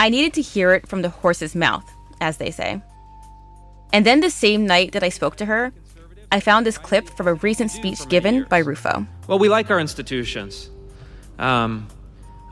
I 0.00 0.08
needed 0.08 0.34
to 0.34 0.42
hear 0.42 0.72
it 0.72 0.88
from 0.88 1.02
the 1.02 1.10
horse's 1.10 1.54
mouth, 1.54 1.88
as 2.20 2.38
they 2.38 2.50
say. 2.50 2.82
And 3.92 4.04
then 4.04 4.18
the 4.18 4.30
same 4.30 4.66
night 4.66 4.90
that 4.90 5.04
I 5.04 5.08
spoke 5.08 5.36
to 5.36 5.44
her, 5.44 5.72
I 6.32 6.40
found 6.40 6.64
this 6.64 6.78
clip 6.78 7.08
from 7.10 7.26
a 7.26 7.34
recent 7.34 7.70
speech 7.70 8.08
given 8.08 8.44
by 8.44 8.58
Rufo. 8.58 9.06
Well, 9.26 9.38
we 9.38 9.48
like 9.48 9.70
our 9.70 9.80
institutions. 9.80 10.70
Um, 11.38 11.88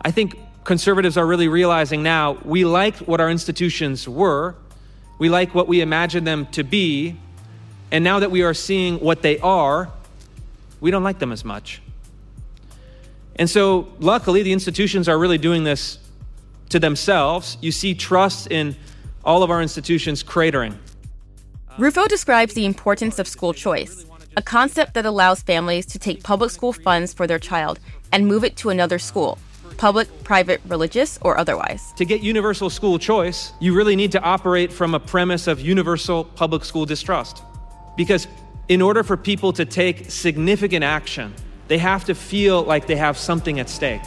I 0.02 0.10
think 0.10 0.38
conservatives 0.64 1.16
are 1.16 1.26
really 1.26 1.48
realizing 1.48 2.02
now 2.02 2.38
we 2.44 2.64
like 2.64 2.96
what 2.98 3.20
our 3.20 3.30
institutions 3.30 4.08
were, 4.08 4.56
we 5.18 5.28
like 5.28 5.54
what 5.54 5.68
we 5.68 5.80
imagined 5.80 6.26
them 6.26 6.46
to 6.46 6.64
be, 6.64 7.16
and 7.90 8.02
now 8.02 8.18
that 8.18 8.30
we 8.30 8.42
are 8.42 8.54
seeing 8.54 8.98
what 8.98 9.22
they 9.22 9.38
are, 9.38 9.90
we 10.80 10.90
don't 10.90 11.04
like 11.04 11.18
them 11.18 11.32
as 11.32 11.44
much. 11.44 11.80
And 13.36 13.48
so, 13.48 13.88
luckily, 14.00 14.42
the 14.42 14.52
institutions 14.52 15.08
are 15.08 15.18
really 15.18 15.38
doing 15.38 15.62
this 15.62 15.98
to 16.70 16.80
themselves. 16.80 17.56
You 17.60 17.72
see 17.72 17.94
trust 17.94 18.50
in 18.50 18.76
all 19.24 19.42
of 19.42 19.50
our 19.50 19.62
institutions 19.62 20.24
cratering. 20.24 20.76
Rufo 21.78 22.08
describes 22.08 22.54
the 22.54 22.66
importance 22.66 23.20
of 23.20 23.28
school 23.28 23.54
choice, 23.54 24.04
a 24.36 24.42
concept 24.42 24.94
that 24.94 25.06
allows 25.06 25.42
families 25.42 25.86
to 25.86 25.98
take 26.00 26.24
public 26.24 26.50
school 26.50 26.72
funds 26.72 27.14
for 27.14 27.28
their 27.28 27.38
child 27.38 27.78
and 28.10 28.26
move 28.26 28.42
it 28.42 28.56
to 28.56 28.70
another 28.70 28.98
school, 28.98 29.38
public, 29.76 30.08
private, 30.24 30.60
religious, 30.66 31.20
or 31.22 31.38
otherwise. 31.38 31.92
To 31.92 32.04
get 32.04 32.20
universal 32.20 32.68
school 32.68 32.98
choice, 32.98 33.52
you 33.60 33.76
really 33.76 33.94
need 33.94 34.10
to 34.10 34.20
operate 34.22 34.72
from 34.72 34.92
a 34.92 34.98
premise 34.98 35.46
of 35.46 35.60
universal 35.60 36.24
public 36.24 36.64
school 36.64 36.84
distrust. 36.84 37.44
Because 37.96 38.26
in 38.66 38.82
order 38.82 39.04
for 39.04 39.16
people 39.16 39.52
to 39.52 39.64
take 39.64 40.10
significant 40.10 40.82
action, 40.82 41.32
they 41.68 41.78
have 41.78 42.04
to 42.06 42.14
feel 42.16 42.64
like 42.64 42.88
they 42.88 42.96
have 42.96 43.16
something 43.16 43.60
at 43.60 43.68
stake. 43.68 44.02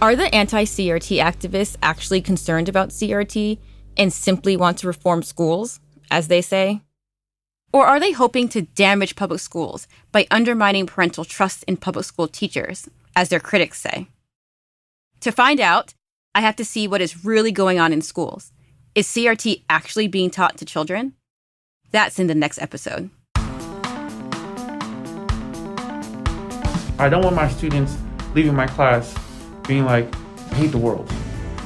Are 0.00 0.14
the 0.14 0.32
anti 0.32 0.62
CRT 0.62 1.20
activists 1.20 1.76
actually 1.82 2.20
concerned 2.20 2.68
about 2.68 2.90
CRT 2.90 3.58
and 3.96 4.12
simply 4.12 4.56
want 4.56 4.78
to 4.78 4.86
reform 4.86 5.24
schools, 5.24 5.80
as 6.08 6.28
they 6.28 6.40
say? 6.40 6.82
Or 7.72 7.84
are 7.84 7.98
they 7.98 8.12
hoping 8.12 8.48
to 8.50 8.62
damage 8.62 9.16
public 9.16 9.40
schools 9.40 9.88
by 10.12 10.28
undermining 10.30 10.86
parental 10.86 11.24
trust 11.24 11.64
in 11.64 11.78
public 11.78 12.04
school 12.04 12.28
teachers, 12.28 12.88
as 13.16 13.28
their 13.28 13.40
critics 13.40 13.80
say? 13.80 14.06
To 15.22 15.32
find 15.32 15.58
out, 15.58 15.94
I 16.32 16.42
have 16.42 16.54
to 16.56 16.64
see 16.64 16.86
what 16.86 17.00
is 17.00 17.24
really 17.24 17.50
going 17.50 17.80
on 17.80 17.92
in 17.92 18.00
schools. 18.00 18.52
Is 18.94 19.08
CRT 19.08 19.64
actually 19.68 20.06
being 20.06 20.30
taught 20.30 20.58
to 20.58 20.64
children? 20.64 21.14
That's 21.90 22.20
in 22.20 22.28
the 22.28 22.36
next 22.36 22.62
episode. 22.62 23.10
I 27.00 27.08
don't 27.08 27.24
want 27.24 27.34
my 27.34 27.48
students 27.48 27.96
leaving 28.32 28.54
my 28.54 28.68
class 28.68 29.12
being 29.68 29.84
like, 29.84 30.12
I 30.50 30.54
hate 30.54 30.72
the 30.72 30.78
world. 30.78 31.12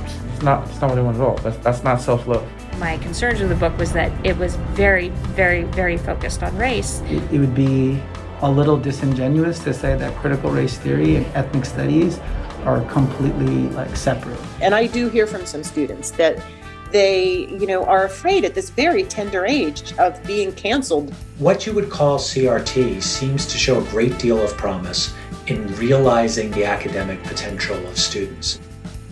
It's 0.04 0.42
not, 0.42 0.68
it's 0.68 0.80
not 0.80 0.90
what 0.90 0.98
I 0.98 1.02
want 1.02 1.16
at 1.16 1.22
all. 1.22 1.36
That's, 1.36 1.56
that's 1.58 1.82
not 1.84 2.00
self 2.00 2.26
love. 2.26 2.46
My 2.78 2.98
concerns 2.98 3.40
with 3.40 3.48
the 3.48 3.54
book 3.54 3.78
was 3.78 3.92
that 3.92 4.12
it 4.26 4.36
was 4.36 4.56
very, 4.74 5.10
very, 5.10 5.62
very 5.62 5.96
focused 5.96 6.42
on 6.42 6.54
race. 6.58 7.00
It, 7.06 7.22
it 7.32 7.38
would 7.38 7.54
be 7.54 8.02
a 8.40 8.50
little 8.50 8.76
disingenuous 8.76 9.60
to 9.60 9.72
say 9.72 9.96
that 9.96 10.14
critical 10.16 10.50
race 10.50 10.76
theory 10.76 11.16
and 11.16 11.24
ethnic 11.26 11.64
studies 11.64 12.18
are 12.64 12.84
completely 12.86 13.68
like 13.70 13.94
separate. 13.96 14.38
And 14.60 14.74
I 14.74 14.88
do 14.88 15.08
hear 15.08 15.28
from 15.28 15.46
some 15.46 15.62
students 15.62 16.10
that 16.12 16.42
they, 16.90 17.46
you 17.48 17.66
know, 17.66 17.84
are 17.84 18.04
afraid 18.04 18.44
at 18.44 18.54
this 18.54 18.68
very 18.68 19.04
tender 19.04 19.46
age 19.46 19.94
of 19.98 20.22
being 20.24 20.52
canceled. 20.52 21.14
What 21.38 21.66
you 21.66 21.72
would 21.72 21.88
call 21.88 22.18
CRT 22.18 23.02
seems 23.02 23.46
to 23.46 23.56
show 23.58 23.80
a 23.80 23.84
great 23.84 24.18
deal 24.18 24.42
of 24.42 24.56
promise 24.56 25.14
in 25.46 25.66
realizing 25.76 26.50
the 26.50 26.64
academic 26.64 27.22
potential 27.24 27.76
of 27.86 27.98
students. 27.98 28.60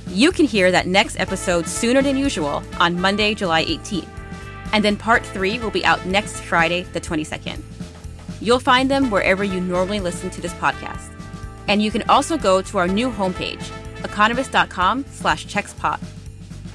You 0.08 0.32
can 0.32 0.46
hear 0.46 0.70
that 0.72 0.86
next 0.86 1.18
episode 1.20 1.66
sooner 1.68 2.02
than 2.02 2.16
usual 2.16 2.62
on 2.78 3.00
Monday, 3.00 3.34
July 3.34 3.64
18th. 3.64 4.08
And 4.72 4.84
then 4.84 4.96
part 4.96 5.24
three 5.24 5.58
will 5.58 5.70
be 5.70 5.84
out 5.84 6.04
next 6.06 6.40
Friday, 6.40 6.82
the 6.82 7.00
22nd. 7.00 7.60
You'll 8.40 8.58
find 8.60 8.90
them 8.90 9.10
wherever 9.10 9.44
you 9.44 9.60
normally 9.60 10.00
listen 10.00 10.30
to 10.30 10.40
this 10.40 10.54
podcast. 10.54 11.10
And 11.68 11.82
you 11.82 11.90
can 11.90 12.02
also 12.08 12.36
go 12.38 12.62
to 12.62 12.78
our 12.78 12.88
new 12.88 13.10
homepage, 13.10 13.70
economist.com 14.04 15.04
slash 15.10 15.46
checkspot. 15.46 16.00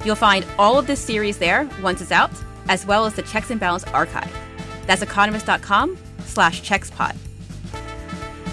You'll 0.04 0.14
find 0.14 0.46
all 0.58 0.78
of 0.78 0.86
this 0.86 1.00
series 1.00 1.38
there 1.38 1.68
once 1.82 2.00
it's 2.00 2.12
out, 2.12 2.30
as 2.68 2.86
well 2.86 3.04
as 3.04 3.14
the 3.14 3.22
Checks 3.22 3.50
and 3.50 3.60
Balance 3.60 3.84
archive. 3.84 4.32
That's 4.86 5.02
economist.com 5.02 5.98
slash 6.24 6.62
checkspot. 6.62 7.16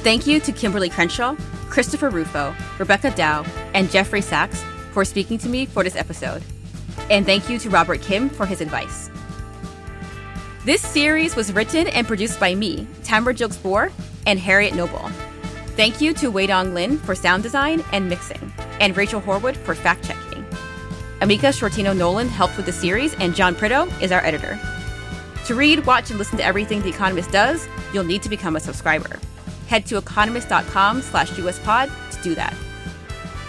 Thank 0.04 0.28
you 0.28 0.42
to 0.42 0.52
Kimberlé 0.52 0.92
Crenshaw, 0.92 1.34
Christopher 1.70 2.10
Rufo, 2.10 2.54
Rebecca 2.78 3.12
Dow, 3.12 3.46
and 3.74 3.90
Jeffrey 3.90 4.20
Sachs 4.20 4.62
for 4.92 5.06
speaking 5.06 5.38
to 5.38 5.48
me 5.48 5.66
for 5.66 5.82
this 5.82 5.96
episode. 5.96 6.44
And 7.10 7.26
thank 7.26 7.50
you 7.50 7.58
to 7.60 7.70
Robert 7.70 8.02
Kim 8.02 8.28
for 8.28 8.46
his 8.46 8.60
advice. 8.60 9.10
This 10.66 10.82
series 10.82 11.38
was 11.38 11.54
written 11.54 11.88
and 11.88 12.06
produced 12.06 12.38
by 12.38 12.54
me, 12.54 12.86
Tamara 13.06 13.34
Gilkes 13.34 13.58
Borr, 13.58 13.94
and 14.28 14.38
Harriet 14.38 14.76
Noble. 14.76 15.10
Thank 15.78 16.02
you 16.02 16.14
to 16.16 16.30
Weidong 16.30 16.74
Lin 16.74 16.98
for 16.98 17.16
sound 17.16 17.42
design 17.42 17.82
and 17.94 18.10
mixing, 18.10 18.52
and 18.82 18.98
Rachel 18.98 19.22
Horwood 19.22 19.56
for 19.56 19.74
fact 19.74 20.04
checking. 20.04 20.44
Amika 21.22 21.54
Shortino 21.54 21.96
Nolan 21.96 22.28
helped 22.28 22.58
with 22.58 22.66
the 22.66 22.74
series, 22.74 23.14
and 23.22 23.34
John 23.34 23.56
Prideaux 23.56 23.88
is 24.02 24.12
our 24.12 24.24
editor. 24.26 24.60
To 25.46 25.56
read, 25.56 25.86
watch, 25.86 26.10
and 26.10 26.20
listen 26.20 26.38
to 26.40 26.44
everything 26.44 26.82
The 26.82 26.90
Economist 26.90 27.32
does, 27.32 27.70
you'll 27.94 28.04
need 28.04 28.22
to 28.24 28.30
become 28.30 28.58
a 28.58 28.60
subscriber 28.60 29.18
head 29.68 29.86
to 29.88 29.98
economist.com 29.98 31.02
slash 31.02 31.32
uspod 31.32 31.90
to 32.12 32.22
do 32.22 32.36
that. 32.36 32.54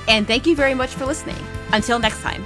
And 0.09 0.27
thank 0.27 0.46
you 0.46 0.55
very 0.55 0.74
much 0.74 0.94
for 0.94 1.07
listening. 1.07 1.37
Until 1.72 1.98
next 1.98 2.20
time. 2.20 2.44